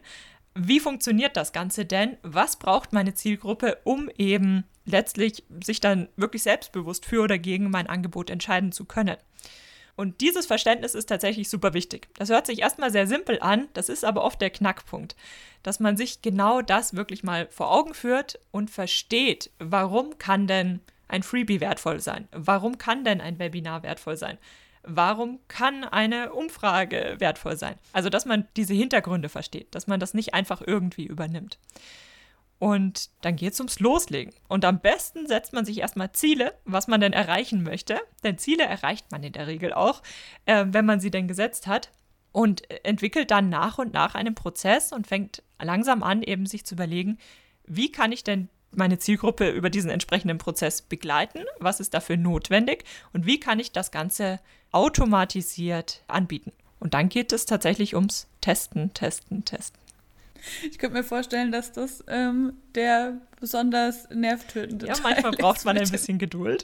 wie 0.54 0.80
funktioniert 0.80 1.36
das 1.36 1.52
Ganze 1.52 1.86
denn? 1.86 2.18
Was 2.24 2.58
braucht 2.58 2.94
meine 2.94 3.14
Zielgruppe, 3.14 3.78
um 3.84 4.10
eben 4.18 4.64
letztlich 4.86 5.44
sich 5.64 5.82
dann 5.82 6.08
wirklich 6.16 6.44
selbstbewusst 6.44 7.06
für 7.06 7.24
oder 7.24 7.38
gegen 7.38 7.70
mein 7.70 7.88
Angebot 7.88 8.30
entscheiden 8.30 8.72
zu 8.72 8.86
können? 8.86 9.18
Und 9.98 10.20
dieses 10.22 10.46
Verständnis 10.46 10.94
ist 10.94 11.08
tatsächlich 11.08 11.50
super 11.50 11.74
wichtig. 11.74 12.10
Das 12.18 12.30
hört 12.30 12.46
sich 12.46 12.60
erstmal 12.60 12.92
sehr 12.92 13.08
simpel 13.08 13.40
an, 13.40 13.70
das 13.74 13.88
ist 13.88 14.04
aber 14.04 14.24
oft 14.24 14.42
der 14.42 14.50
Knackpunkt, 14.50 15.16
dass 15.64 15.80
man 15.80 15.96
sich 15.96 16.22
genau 16.22 16.62
das 16.62 16.96
wirklich 16.96 17.24
mal 17.24 17.48
vor 17.50 17.72
Augen 17.72 17.94
führt 17.94 18.40
und 18.52 18.70
versteht, 18.70 19.52
warum 19.60 20.18
kann 20.18 20.48
denn 20.48 20.82
ein 21.16 21.24
Freebie 21.24 21.62
wertvoll 21.62 22.00
sein? 22.00 22.28
Warum 22.32 22.78
kann 22.78 23.04
denn 23.04 23.22
ein 23.22 23.40
Webinar 23.40 23.84
wertvoll 23.84 24.18
sein? 24.18 24.38
Warum 24.84 25.40
kann 25.48 25.84
eine 25.84 26.34
Umfrage 26.34 27.16
wertvoll 27.18 27.58
sein? 27.58 27.76
Also, 27.94 28.10
dass 28.10 28.26
man 28.26 28.48
diese 28.56 28.74
Hintergründe 28.74 29.30
versteht, 29.30 29.74
dass 29.74 29.88
man 29.88 30.00
das 30.00 30.14
nicht 30.14 30.34
einfach 30.34 30.62
irgendwie 30.62 31.06
übernimmt. 31.06 31.58
Und 32.60 33.10
dann 33.22 33.36
geht 33.36 33.54
es 33.54 33.60
ums 33.60 33.80
Loslegen. 33.80 34.34
Und 34.48 34.64
am 34.64 34.80
besten 34.80 35.28
setzt 35.28 35.54
man 35.54 35.66
sich 35.66 35.80
erstmal 35.80 36.12
Ziele, 36.12 36.54
was 36.66 36.88
man 36.88 37.02
denn 37.02 37.14
erreichen 37.14 37.64
möchte. 37.64 38.00
Denn 38.24 38.38
Ziele 38.38 38.64
erreicht 38.64 39.12
man 39.12 39.24
in 39.24 39.34
der 39.34 39.48
Regel 39.48 39.74
auch, 39.74 40.02
äh, 40.46 40.66
wenn 40.68 40.86
man 40.86 41.00
sie 41.00 41.12
denn 41.12 41.28
gesetzt 41.28 41.68
hat. 41.68 41.92
Und 42.32 42.70
entwickelt 42.84 43.32
dann 43.32 43.50
nach 43.50 43.78
und 43.78 43.94
nach 43.94 44.14
einen 44.14 44.36
Prozess 44.36 44.92
und 44.92 45.08
fängt 45.08 45.42
langsam 45.62 46.04
an, 46.04 46.22
eben 46.22 46.46
sich 46.46 46.66
zu 46.66 46.76
überlegen, 46.76 47.18
wie 47.66 47.92
kann 47.92 48.12
ich 48.12 48.24
denn 48.24 48.50
meine 48.78 49.00
Zielgruppe 49.00 49.50
über 49.50 49.70
diesen 49.70 49.90
entsprechenden 49.90 50.38
Prozess 50.38 50.82
begleiten? 50.82 51.40
Was 51.60 51.80
ist 51.80 51.94
dafür 51.94 52.18
notwendig? 52.18 52.84
Und 53.14 53.26
wie 53.26 53.40
kann 53.40 53.60
ich 53.60 53.72
das 53.72 53.92
Ganze 53.92 54.40
automatisiert 54.72 56.04
anbieten? 56.08 56.52
Und 56.80 56.94
dann 56.94 57.10
geht 57.10 57.32
es 57.32 57.46
tatsächlich 57.46 57.96
ums 57.96 58.28
Testen, 58.42 58.94
Testen, 58.94 59.46
Testen. 59.46 59.80
Ich 60.70 60.78
könnte 60.78 60.98
mir 60.98 61.04
vorstellen, 61.04 61.52
dass 61.52 61.72
das 61.72 62.04
ähm, 62.08 62.54
der 62.76 63.18
besonders 63.40 64.10
nervtötende 64.10 64.88
Ja, 64.88 64.94
manchmal 65.02 65.32
Teil 65.32 65.42
braucht 65.42 65.66
man 65.66 65.78
ein 65.78 65.90
bisschen 65.90 66.18
Geduld. 66.18 66.64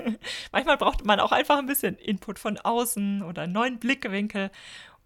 manchmal 0.52 0.78
braucht 0.78 1.04
man 1.04 1.20
auch 1.20 1.32
einfach 1.32 1.58
ein 1.58 1.66
bisschen 1.66 1.96
Input 1.96 2.38
von 2.38 2.58
außen 2.58 3.22
oder 3.22 3.42
einen 3.42 3.52
neuen 3.52 3.78
Blickwinkel 3.78 4.50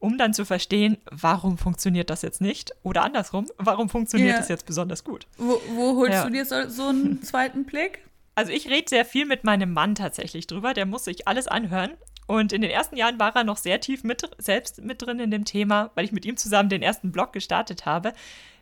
um 0.02 0.18
dann 0.18 0.34
zu 0.34 0.44
verstehen, 0.44 0.98
warum 1.12 1.58
funktioniert 1.58 2.10
das 2.10 2.22
jetzt 2.22 2.40
nicht? 2.40 2.72
Oder 2.82 3.04
andersrum, 3.04 3.46
warum 3.56 3.88
funktioniert 3.88 4.40
es 4.40 4.48
ja. 4.48 4.54
jetzt 4.54 4.66
besonders 4.66 5.04
gut? 5.04 5.28
Wo, 5.38 5.62
wo 5.74 5.96
holst 5.96 6.14
ja. 6.14 6.24
du 6.24 6.30
dir 6.32 6.44
so, 6.44 6.68
so 6.68 6.88
einen 6.88 7.22
zweiten 7.22 7.64
Blick? 7.64 8.00
Also 8.34 8.50
ich 8.50 8.68
rede 8.68 8.88
sehr 8.88 9.04
viel 9.04 9.26
mit 9.26 9.44
meinem 9.44 9.72
Mann 9.72 9.94
tatsächlich 9.94 10.48
drüber, 10.48 10.74
der 10.74 10.86
muss 10.86 11.04
sich 11.04 11.28
alles 11.28 11.46
anhören 11.46 11.92
Und 12.26 12.52
in 12.52 12.62
den 12.62 12.70
ersten 12.70 12.96
Jahren 12.96 13.20
war 13.20 13.36
er 13.36 13.44
noch 13.44 13.58
sehr 13.58 13.80
tief 13.80 14.02
mit, 14.02 14.28
selbst 14.38 14.82
mit 14.82 15.02
drin 15.02 15.20
in 15.20 15.30
dem 15.30 15.44
Thema, 15.44 15.92
weil 15.94 16.04
ich 16.04 16.12
mit 16.12 16.24
ihm 16.24 16.36
zusammen 16.36 16.68
den 16.68 16.82
ersten 16.82 17.12
Blog 17.12 17.32
gestartet 17.32 17.86
habe. 17.86 18.12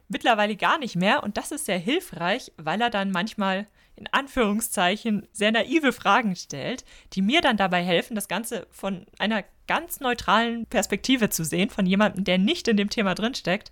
Mittlerweile 0.08 0.56
gar 0.56 0.78
nicht 0.78 0.96
mehr 0.96 1.22
und 1.22 1.38
das 1.38 1.52
ist 1.52 1.64
sehr 1.64 1.78
hilfreich, 1.78 2.52
weil 2.58 2.82
er 2.82 2.90
dann 2.90 3.12
manchmal 3.12 3.66
in 3.96 4.08
Anführungszeichen 4.12 5.26
sehr 5.32 5.52
naive 5.52 5.92
Fragen 5.92 6.36
stellt, 6.36 6.84
die 7.12 7.22
mir 7.22 7.40
dann 7.40 7.56
dabei 7.56 7.82
helfen, 7.82 8.14
das 8.14 8.28
Ganze 8.28 8.66
von 8.70 9.06
einer 9.18 9.44
ganz 9.70 10.00
neutralen 10.00 10.66
Perspektive 10.66 11.30
zu 11.30 11.44
sehen, 11.44 11.70
von 11.70 11.86
jemandem, 11.86 12.24
der 12.24 12.38
nicht 12.38 12.66
in 12.66 12.76
dem 12.76 12.90
Thema 12.90 13.14
drinsteckt 13.14 13.70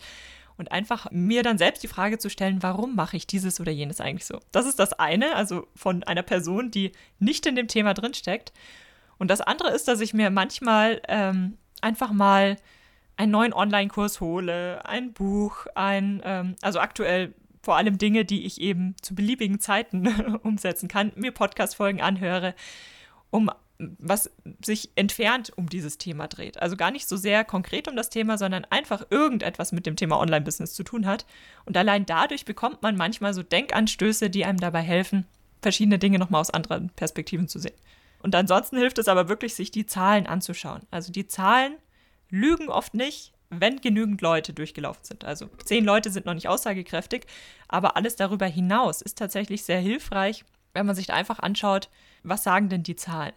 und 0.56 0.70
einfach 0.70 1.10
mir 1.10 1.42
dann 1.42 1.58
selbst 1.58 1.82
die 1.82 1.88
Frage 1.88 2.18
zu 2.18 2.30
stellen, 2.30 2.62
warum 2.62 2.94
mache 2.94 3.16
ich 3.16 3.26
dieses 3.26 3.58
oder 3.58 3.72
jenes 3.72 4.00
eigentlich 4.00 4.24
so? 4.24 4.38
Das 4.52 4.64
ist 4.64 4.78
das 4.78 4.92
eine, 4.92 5.34
also 5.34 5.66
von 5.74 6.04
einer 6.04 6.22
Person, 6.22 6.70
die 6.70 6.92
nicht 7.18 7.46
in 7.46 7.56
dem 7.56 7.66
Thema 7.66 7.94
drinsteckt. 7.94 8.52
Und 9.18 9.28
das 9.28 9.40
andere 9.40 9.70
ist, 9.70 9.88
dass 9.88 10.00
ich 10.00 10.14
mir 10.14 10.30
manchmal 10.30 11.02
ähm, 11.08 11.58
einfach 11.80 12.12
mal 12.12 12.58
einen 13.16 13.32
neuen 13.32 13.52
Online-Kurs 13.52 14.20
hole, 14.20 14.86
ein 14.86 15.12
Buch, 15.12 15.66
ein, 15.74 16.22
ähm, 16.24 16.54
also 16.62 16.78
aktuell 16.78 17.34
vor 17.60 17.76
allem 17.76 17.98
Dinge, 17.98 18.24
die 18.24 18.46
ich 18.46 18.60
eben 18.60 18.94
zu 19.02 19.16
beliebigen 19.16 19.58
Zeiten 19.58 20.06
umsetzen 20.44 20.86
kann, 20.86 21.10
mir 21.16 21.32
Podcast-Folgen 21.32 22.00
anhöre, 22.00 22.54
um 23.30 23.50
was 23.78 24.30
sich 24.64 24.90
entfernt 24.96 25.52
um 25.56 25.68
dieses 25.68 25.98
Thema 25.98 26.26
dreht. 26.26 26.60
Also 26.60 26.76
gar 26.76 26.90
nicht 26.90 27.08
so 27.08 27.16
sehr 27.16 27.44
konkret 27.44 27.86
um 27.86 27.94
das 27.94 28.10
Thema, 28.10 28.36
sondern 28.36 28.64
einfach 28.66 29.06
irgendetwas 29.10 29.70
mit 29.70 29.86
dem 29.86 29.94
Thema 29.94 30.18
Online-Business 30.18 30.74
zu 30.74 30.82
tun 30.82 31.06
hat. 31.06 31.26
Und 31.64 31.76
allein 31.76 32.04
dadurch 32.04 32.44
bekommt 32.44 32.82
man 32.82 32.96
manchmal 32.96 33.34
so 33.34 33.42
Denkanstöße, 33.42 34.30
die 34.30 34.44
einem 34.44 34.58
dabei 34.58 34.80
helfen, 34.80 35.26
verschiedene 35.62 35.98
Dinge 35.98 36.18
nochmal 36.18 36.40
aus 36.40 36.50
anderen 36.50 36.90
Perspektiven 36.90 37.46
zu 37.46 37.60
sehen. 37.60 37.76
Und 38.20 38.34
ansonsten 38.34 38.78
hilft 38.78 38.98
es 38.98 39.06
aber 39.06 39.28
wirklich, 39.28 39.54
sich 39.54 39.70
die 39.70 39.86
Zahlen 39.86 40.26
anzuschauen. 40.26 40.82
Also 40.90 41.12
die 41.12 41.28
Zahlen 41.28 41.76
lügen 42.30 42.68
oft 42.68 42.94
nicht, 42.94 43.32
wenn 43.50 43.80
genügend 43.80 44.20
Leute 44.20 44.52
durchgelaufen 44.52 45.04
sind. 45.04 45.24
Also 45.24 45.48
zehn 45.64 45.84
Leute 45.84 46.10
sind 46.10 46.26
noch 46.26 46.34
nicht 46.34 46.48
aussagekräftig, 46.48 47.26
aber 47.68 47.96
alles 47.96 48.16
darüber 48.16 48.46
hinaus 48.46 49.02
ist 49.02 49.18
tatsächlich 49.18 49.62
sehr 49.62 49.80
hilfreich, 49.80 50.44
wenn 50.74 50.84
man 50.84 50.96
sich 50.96 51.12
einfach 51.12 51.38
anschaut, 51.38 51.88
was 52.24 52.42
sagen 52.42 52.68
denn 52.68 52.82
die 52.82 52.96
Zahlen. 52.96 53.32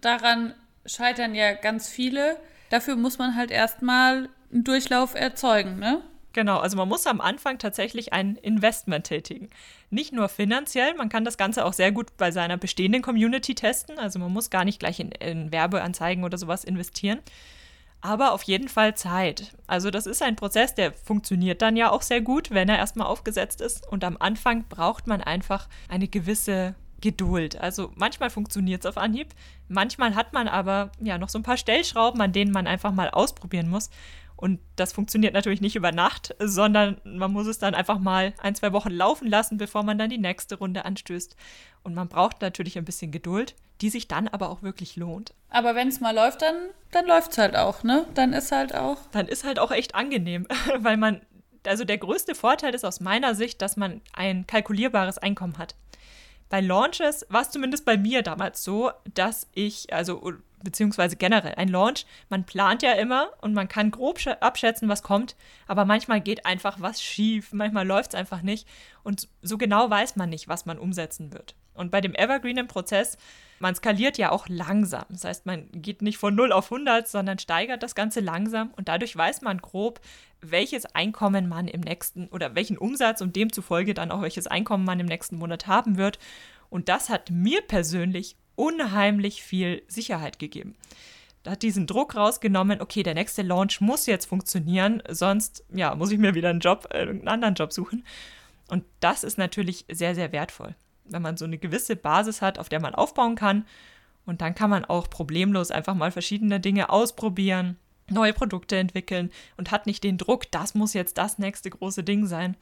Daran 0.00 0.54
scheitern 0.84 1.34
ja 1.34 1.54
ganz 1.54 1.88
viele. 1.88 2.36
Dafür 2.70 2.96
muss 2.96 3.18
man 3.18 3.36
halt 3.36 3.50
erstmal 3.50 4.28
einen 4.52 4.64
Durchlauf 4.64 5.14
erzeugen, 5.14 5.78
ne? 5.78 6.02
Genau, 6.32 6.58
also 6.58 6.76
man 6.76 6.88
muss 6.88 7.06
am 7.06 7.22
Anfang 7.22 7.58
tatsächlich 7.58 8.12
ein 8.12 8.36
Investment 8.36 9.06
tätigen. 9.06 9.48
Nicht 9.88 10.12
nur 10.12 10.28
finanziell, 10.28 10.94
man 10.94 11.08
kann 11.08 11.24
das 11.24 11.38
Ganze 11.38 11.64
auch 11.64 11.72
sehr 11.72 11.92
gut 11.92 12.14
bei 12.18 12.30
seiner 12.30 12.58
bestehenden 12.58 13.00
Community 13.00 13.54
testen. 13.54 13.98
Also 13.98 14.18
man 14.18 14.32
muss 14.32 14.50
gar 14.50 14.66
nicht 14.66 14.78
gleich 14.78 15.00
in, 15.00 15.12
in 15.12 15.50
Werbeanzeigen 15.50 16.24
oder 16.24 16.36
sowas 16.36 16.62
investieren. 16.64 17.20
Aber 18.02 18.32
auf 18.32 18.42
jeden 18.42 18.68
Fall 18.68 18.94
Zeit. 18.94 19.56
Also 19.66 19.90
das 19.90 20.06
ist 20.06 20.22
ein 20.22 20.36
Prozess, 20.36 20.74
der 20.74 20.92
funktioniert 20.92 21.62
dann 21.62 21.74
ja 21.74 21.90
auch 21.90 22.02
sehr 22.02 22.20
gut, 22.20 22.50
wenn 22.50 22.68
er 22.68 22.76
erstmal 22.76 23.06
aufgesetzt 23.06 23.62
ist. 23.62 23.90
Und 23.90 24.04
am 24.04 24.18
Anfang 24.18 24.64
braucht 24.68 25.06
man 25.06 25.22
einfach 25.22 25.68
eine 25.88 26.06
gewisse 26.06 26.74
Geduld. 27.00 27.60
Also 27.60 27.92
manchmal 27.94 28.30
funktioniert 28.30 28.84
es 28.84 28.86
auf 28.86 28.96
Anhieb, 28.96 29.28
manchmal 29.68 30.14
hat 30.14 30.32
man 30.32 30.48
aber 30.48 30.90
ja 31.00 31.18
noch 31.18 31.28
so 31.28 31.38
ein 31.38 31.42
paar 31.42 31.56
Stellschrauben, 31.56 32.20
an 32.20 32.32
denen 32.32 32.52
man 32.52 32.66
einfach 32.66 32.92
mal 32.92 33.10
ausprobieren 33.10 33.68
muss. 33.68 33.90
Und 34.36 34.60
das 34.76 34.92
funktioniert 34.92 35.32
natürlich 35.32 35.62
nicht 35.62 35.76
über 35.76 35.92
Nacht, 35.92 36.34
sondern 36.38 37.00
man 37.04 37.32
muss 37.32 37.46
es 37.46 37.58
dann 37.58 37.74
einfach 37.74 37.98
mal 37.98 38.34
ein, 38.38 38.54
zwei 38.54 38.72
Wochen 38.72 38.90
laufen 38.90 39.28
lassen, 39.28 39.56
bevor 39.56 39.82
man 39.82 39.96
dann 39.96 40.10
die 40.10 40.18
nächste 40.18 40.56
Runde 40.56 40.84
anstößt. 40.84 41.36
Und 41.82 41.94
man 41.94 42.08
braucht 42.08 42.42
natürlich 42.42 42.76
ein 42.76 42.84
bisschen 42.84 43.10
Geduld, 43.10 43.54
die 43.80 43.88
sich 43.88 44.08
dann 44.08 44.28
aber 44.28 44.50
auch 44.50 44.62
wirklich 44.62 44.96
lohnt. 44.96 45.32
Aber 45.48 45.74
wenn 45.74 45.88
es 45.88 46.00
mal 46.00 46.14
läuft, 46.14 46.42
dann, 46.42 46.54
dann 46.90 47.06
läuft 47.06 47.32
es 47.32 47.38
halt 47.38 47.56
auch, 47.56 47.82
ne? 47.82 48.06
Dann 48.14 48.34
ist 48.34 48.52
halt 48.52 48.74
auch. 48.74 48.98
Dann 49.12 49.26
ist 49.26 49.44
halt 49.44 49.58
auch 49.58 49.70
echt 49.70 49.94
angenehm, 49.94 50.46
weil 50.78 50.98
man, 50.98 51.22
also 51.66 51.84
der 51.84 51.98
größte 51.98 52.34
Vorteil 52.34 52.74
ist 52.74 52.84
aus 52.84 53.00
meiner 53.00 53.34
Sicht, 53.34 53.62
dass 53.62 53.78
man 53.78 54.02
ein 54.12 54.46
kalkulierbares 54.46 55.16
Einkommen 55.16 55.56
hat. 55.56 55.76
Bei 56.48 56.60
Launches 56.60 57.26
war 57.28 57.42
es 57.42 57.50
zumindest 57.50 57.84
bei 57.84 57.96
mir 57.96 58.22
damals 58.22 58.62
so, 58.62 58.90
dass 59.14 59.48
ich, 59.52 59.92
also 59.92 60.32
beziehungsweise 60.62 61.16
generell 61.16 61.54
ein 61.54 61.68
Launch, 61.68 62.06
man 62.28 62.44
plant 62.44 62.82
ja 62.82 62.92
immer 62.92 63.30
und 63.40 63.54
man 63.54 63.68
kann 63.68 63.90
grob 63.90 64.18
abschätzen, 64.40 64.88
was 64.88 65.02
kommt, 65.02 65.36
aber 65.66 65.84
manchmal 65.84 66.20
geht 66.20 66.46
einfach 66.46 66.80
was 66.80 67.02
schief, 67.02 67.52
manchmal 67.52 67.86
läuft 67.86 68.14
es 68.14 68.18
einfach 68.18 68.42
nicht 68.42 68.66
und 69.02 69.28
so 69.42 69.58
genau 69.58 69.90
weiß 69.90 70.16
man 70.16 70.30
nicht, 70.30 70.48
was 70.48 70.66
man 70.66 70.78
umsetzen 70.78 71.32
wird. 71.32 71.54
Und 71.74 71.90
bei 71.90 72.00
dem 72.00 72.14
Evergreenen 72.14 72.68
Prozess, 72.68 73.18
man 73.58 73.74
skaliert 73.74 74.16
ja 74.18 74.32
auch 74.32 74.48
langsam. 74.48 75.04
Das 75.10 75.24
heißt, 75.24 75.46
man 75.46 75.68
geht 75.72 76.00
nicht 76.00 76.16
von 76.18 76.34
0 76.34 76.52
auf 76.52 76.72
100, 76.72 77.06
sondern 77.06 77.38
steigert 77.38 77.82
das 77.82 77.94
Ganze 77.94 78.20
langsam 78.20 78.72
und 78.76 78.88
dadurch 78.88 79.14
weiß 79.14 79.42
man 79.42 79.58
grob, 79.58 80.00
welches 80.40 80.86
Einkommen 80.86 81.48
man 81.48 81.68
im 81.68 81.80
nächsten 81.80 82.28
oder 82.28 82.54
welchen 82.54 82.78
Umsatz 82.78 83.20
und 83.20 83.36
demzufolge 83.36 83.94
dann 83.94 84.10
auch 84.10 84.22
welches 84.22 84.46
Einkommen 84.46 84.84
man 84.84 85.00
im 85.00 85.06
nächsten 85.06 85.38
Monat 85.38 85.66
haben 85.66 85.96
wird. 85.96 86.18
Und 86.68 86.88
das 86.88 87.08
hat 87.08 87.30
mir 87.30 87.62
persönlich 87.62 88.36
unheimlich 88.54 89.42
viel 89.42 89.82
Sicherheit 89.88 90.38
gegeben. 90.38 90.74
Da 91.42 91.52
hat 91.52 91.62
diesen 91.62 91.86
Druck 91.86 92.16
rausgenommen, 92.16 92.80
okay, 92.80 93.04
der 93.04 93.14
nächste 93.14 93.42
Launch 93.42 93.80
muss 93.80 94.06
jetzt 94.06 94.26
funktionieren, 94.26 95.02
sonst 95.08 95.64
ja, 95.72 95.94
muss 95.94 96.10
ich 96.10 96.18
mir 96.18 96.34
wieder 96.34 96.50
einen 96.50 96.60
Job, 96.60 96.88
äh, 96.90 97.02
einen 97.02 97.28
anderen 97.28 97.54
Job 97.54 97.72
suchen. 97.72 98.04
Und 98.68 98.84
das 98.98 99.22
ist 99.22 99.38
natürlich 99.38 99.84
sehr, 99.88 100.16
sehr 100.16 100.32
wertvoll, 100.32 100.74
wenn 101.04 101.22
man 101.22 101.36
so 101.36 101.44
eine 101.44 101.58
gewisse 101.58 101.94
Basis 101.94 102.42
hat, 102.42 102.58
auf 102.58 102.68
der 102.68 102.80
man 102.80 102.96
aufbauen 102.96 103.36
kann. 103.36 103.64
Und 104.24 104.40
dann 104.40 104.56
kann 104.56 104.70
man 104.70 104.84
auch 104.84 105.08
problemlos 105.08 105.70
einfach 105.70 105.94
mal 105.94 106.10
verschiedene 106.10 106.58
Dinge 106.58 106.90
ausprobieren, 106.90 107.78
neue 108.10 108.32
Produkte 108.32 108.76
entwickeln 108.76 109.30
und 109.56 109.70
hat 109.70 109.86
nicht 109.86 110.04
den 110.04 110.18
Druck, 110.18 110.50
das 110.50 110.74
muss 110.74 110.94
jetzt 110.94 111.18
das 111.18 111.38
nächste 111.38 111.70
große 111.70 112.04
Ding 112.04 112.26
sein, 112.26 112.56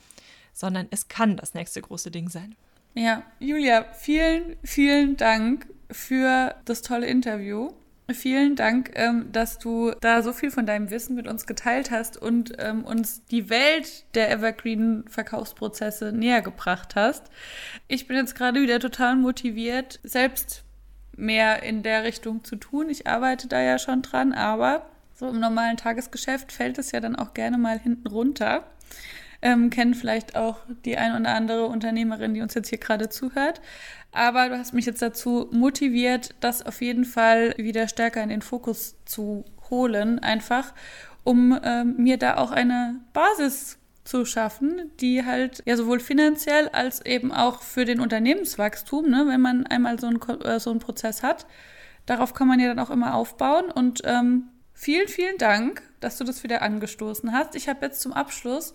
sondern 0.52 0.87
es 0.90 1.09
kann 1.09 1.37
das 1.37 1.54
nächste 1.54 1.83
große 1.83 2.11
Ding 2.11 2.28
sein. 2.28 2.54
Ja, 2.94 3.24
Julia, 3.40 3.87
vielen, 3.92 4.57
vielen 4.62 5.16
Dank 5.16 5.66
für 5.90 6.54
das 6.64 6.83
tolle 6.83 7.07
Interview. 7.07 7.72
Vielen 8.12 8.54
Dank, 8.54 8.90
ähm, 8.96 9.33
dass 9.33 9.59
du 9.59 9.92
da 10.02 10.22
so 10.22 10.35
viel 10.35 10.50
von 10.50 10.66
deinem 10.66 10.90
Wissen 10.90 11.16
mit 11.16 11.26
uns 11.26 11.46
geteilt 11.46 11.90
hast 11.90 12.20
und 12.20 12.52
ähm, 12.59 12.85
uns 12.85 13.24
die 13.24 13.48
Welt 13.48 14.04
der 14.14 14.30
Evergreen-Verkaufsprozesse 14.30 16.12
näher 16.12 16.42
gebracht 16.42 16.96
hast. 16.96 17.30
Ich 17.88 18.07
bin 18.07 18.18
jetzt 18.18 18.35
gerade 18.35 18.61
wieder 18.61 18.78
total 18.78 19.16
motiviert, 19.16 20.00
selbst 20.02 20.64
mehr 21.16 21.62
in 21.62 21.83
der 21.83 22.04
Richtung 22.04 22.44
zu 22.44 22.57
tun. 22.57 22.90
Ich 22.90 23.07
arbeite 23.07 23.48
da 23.48 23.61
ja 23.62 23.78
schon 23.78 24.02
dran, 24.02 24.35
aber 24.35 24.85
im 25.28 25.40
normalen 25.40 25.76
Tagesgeschäft 25.76 26.52
fällt 26.52 26.78
es 26.78 26.92
ja 26.92 27.00
dann 27.00 27.16
auch 27.16 27.34
gerne 27.34 27.58
mal 27.58 27.78
hinten 27.78 28.08
runter 28.08 28.64
ähm, 29.44 29.68
kennen 29.68 29.94
vielleicht 29.94 30.37
auch 30.37 30.56
die 30.87 30.96
ein 30.96 31.20
oder 31.20 31.34
andere 31.34 31.66
Unternehmerin, 31.66 32.32
die 32.32 32.40
uns 32.40 32.54
jetzt 32.54 32.70
hier 32.70 32.78
gerade 32.78 33.10
zuhört. 33.10 33.60
Aber 34.10 34.48
du 34.48 34.58
hast 34.58 34.72
mich 34.72 34.87
jetzt 34.87 35.02
dazu 35.02 35.48
motiviert, 35.52 36.34
das 36.40 36.64
auf 36.64 36.80
jeden 36.80 37.04
Fall 37.04 37.54
wieder 37.58 37.87
stärker 37.87 38.22
in 38.22 38.30
den 38.30 38.42
Fokus 38.42 38.96
zu 39.04 39.44
holen, 39.68 40.18
einfach 40.18 40.72
um 41.24 41.58
ähm, 41.62 41.94
mir 41.98 42.16
da 42.16 42.37
auch 42.38 42.50
eine 42.50 43.00
Basis 43.12 43.78
zu 44.04 44.24
schaffen, 44.24 44.90
die 45.00 45.24
halt 45.24 45.62
ja 45.66 45.76
sowohl 45.76 46.00
finanziell 46.00 46.68
als 46.68 47.04
eben 47.04 47.32
auch 47.32 47.62
für 47.62 47.84
den 47.84 48.00
Unternehmenswachstum, 48.00 49.08
ne, 49.10 49.24
wenn 49.28 49.40
man 49.40 49.66
einmal 49.66 49.98
so, 49.98 50.06
ein, 50.06 50.20
äh, 50.42 50.58
so 50.58 50.70
einen 50.70 50.80
Prozess 50.80 51.22
hat, 51.22 51.46
darauf 52.06 52.34
kann 52.34 52.48
man 52.48 52.60
ja 52.60 52.68
dann 52.68 52.78
auch 52.78 52.90
immer 52.90 53.14
aufbauen. 53.14 53.70
Und 53.70 54.02
ähm, 54.04 54.48
vielen, 54.85 55.09
vielen 55.09 55.38
Dank, 55.38 55.83
dass 56.01 56.18
du 56.18 56.25
das 56.25 56.42
wieder 56.42 56.61
angestoßen 56.61 57.33
hast. 57.33 57.55
Ich 57.55 57.70
habe 57.70 57.87
jetzt 57.87 58.03
zum 58.03 58.12
Abschluss 58.12 58.75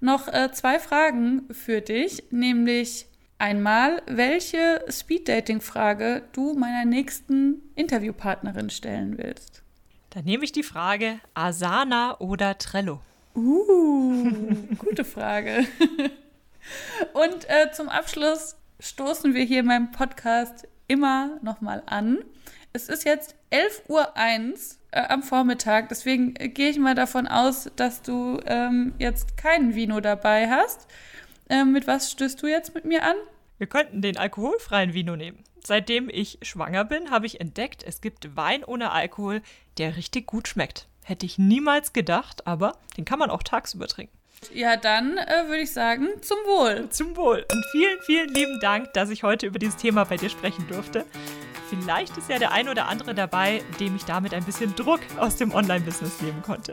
noch 0.00 0.26
äh, 0.26 0.50
zwei 0.52 0.78
Fragen 0.78 1.42
für 1.52 1.82
dich, 1.82 2.24
nämlich 2.30 3.06
einmal, 3.36 4.00
welche 4.06 4.82
Speed-Dating-Frage 4.88 6.22
du 6.32 6.54
meiner 6.54 6.86
nächsten 6.86 7.60
Interviewpartnerin 7.74 8.70
stellen 8.70 9.18
willst. 9.18 9.62
Dann 10.08 10.24
nehme 10.24 10.44
ich 10.44 10.52
die 10.52 10.62
Frage 10.62 11.20
Asana 11.34 12.18
oder 12.20 12.56
Trello. 12.56 13.02
Uh, 13.34 14.32
gute 14.78 15.04
Frage. 15.04 15.66
Und 17.12 17.50
äh, 17.50 17.70
zum 17.72 17.90
Abschluss 17.90 18.56
stoßen 18.80 19.34
wir 19.34 19.44
hier 19.44 19.60
in 19.60 19.66
meinem 19.66 19.90
Podcast 19.90 20.66
immer 20.88 21.38
nochmal 21.42 21.82
an. 21.84 22.24
Es 22.72 22.88
ist 22.88 23.04
jetzt 23.04 23.34
11.01 23.50 23.88
Uhr 23.88 24.79
äh, 24.90 25.02
am 25.02 25.22
Vormittag. 25.22 25.88
Deswegen 25.88 26.34
äh, 26.36 26.48
gehe 26.48 26.70
ich 26.70 26.78
mal 26.78 26.94
davon 26.94 27.26
aus, 27.26 27.70
dass 27.76 28.02
du 28.02 28.40
ähm, 28.46 28.94
jetzt 28.98 29.36
keinen 29.36 29.74
Vino 29.74 30.00
dabei 30.00 30.50
hast. 30.50 30.86
Ähm, 31.48 31.72
mit 31.72 31.86
was 31.86 32.10
stößt 32.10 32.42
du 32.42 32.46
jetzt 32.46 32.74
mit 32.74 32.84
mir 32.84 33.02
an? 33.04 33.16
Wir 33.58 33.66
könnten 33.66 34.02
den 34.02 34.16
alkoholfreien 34.16 34.94
Vino 34.94 35.16
nehmen. 35.16 35.44
Seitdem 35.64 36.08
ich 36.08 36.38
schwanger 36.42 36.84
bin, 36.84 37.10
habe 37.10 37.26
ich 37.26 37.40
entdeckt, 37.40 37.82
es 37.82 38.00
gibt 38.00 38.34
Wein 38.36 38.64
ohne 38.64 38.92
Alkohol, 38.92 39.42
der 39.78 39.96
richtig 39.96 40.26
gut 40.26 40.48
schmeckt. 40.48 40.86
Hätte 41.04 41.26
ich 41.26 41.38
niemals 41.38 41.92
gedacht, 41.92 42.46
aber 42.46 42.78
den 42.96 43.04
kann 43.04 43.18
man 43.18 43.30
auch 43.30 43.42
tagsüber 43.42 43.86
trinken. 43.86 44.16
Ja, 44.54 44.76
dann 44.76 45.18
äh, 45.18 45.48
würde 45.48 45.62
ich 45.62 45.72
sagen, 45.72 46.08
zum 46.22 46.38
Wohl. 46.46 46.88
Zum 46.88 47.16
Wohl. 47.16 47.44
Und 47.52 47.64
vielen, 47.72 48.00
vielen 48.06 48.28
lieben 48.28 48.58
Dank, 48.60 48.92
dass 48.94 49.10
ich 49.10 49.22
heute 49.22 49.46
über 49.46 49.58
dieses 49.58 49.76
Thema 49.76 50.04
bei 50.04 50.16
dir 50.16 50.30
sprechen 50.30 50.66
durfte. 50.68 51.04
Vielleicht 51.70 52.16
ist 52.16 52.28
ja 52.28 52.38
der 52.38 52.52
ein 52.52 52.68
oder 52.68 52.88
andere 52.88 53.14
dabei, 53.14 53.62
dem 53.78 53.94
ich 53.96 54.04
damit 54.04 54.34
ein 54.34 54.44
bisschen 54.44 54.74
Druck 54.74 55.00
aus 55.18 55.36
dem 55.36 55.54
Online-Business 55.54 56.20
nehmen 56.20 56.42
konnte. 56.42 56.72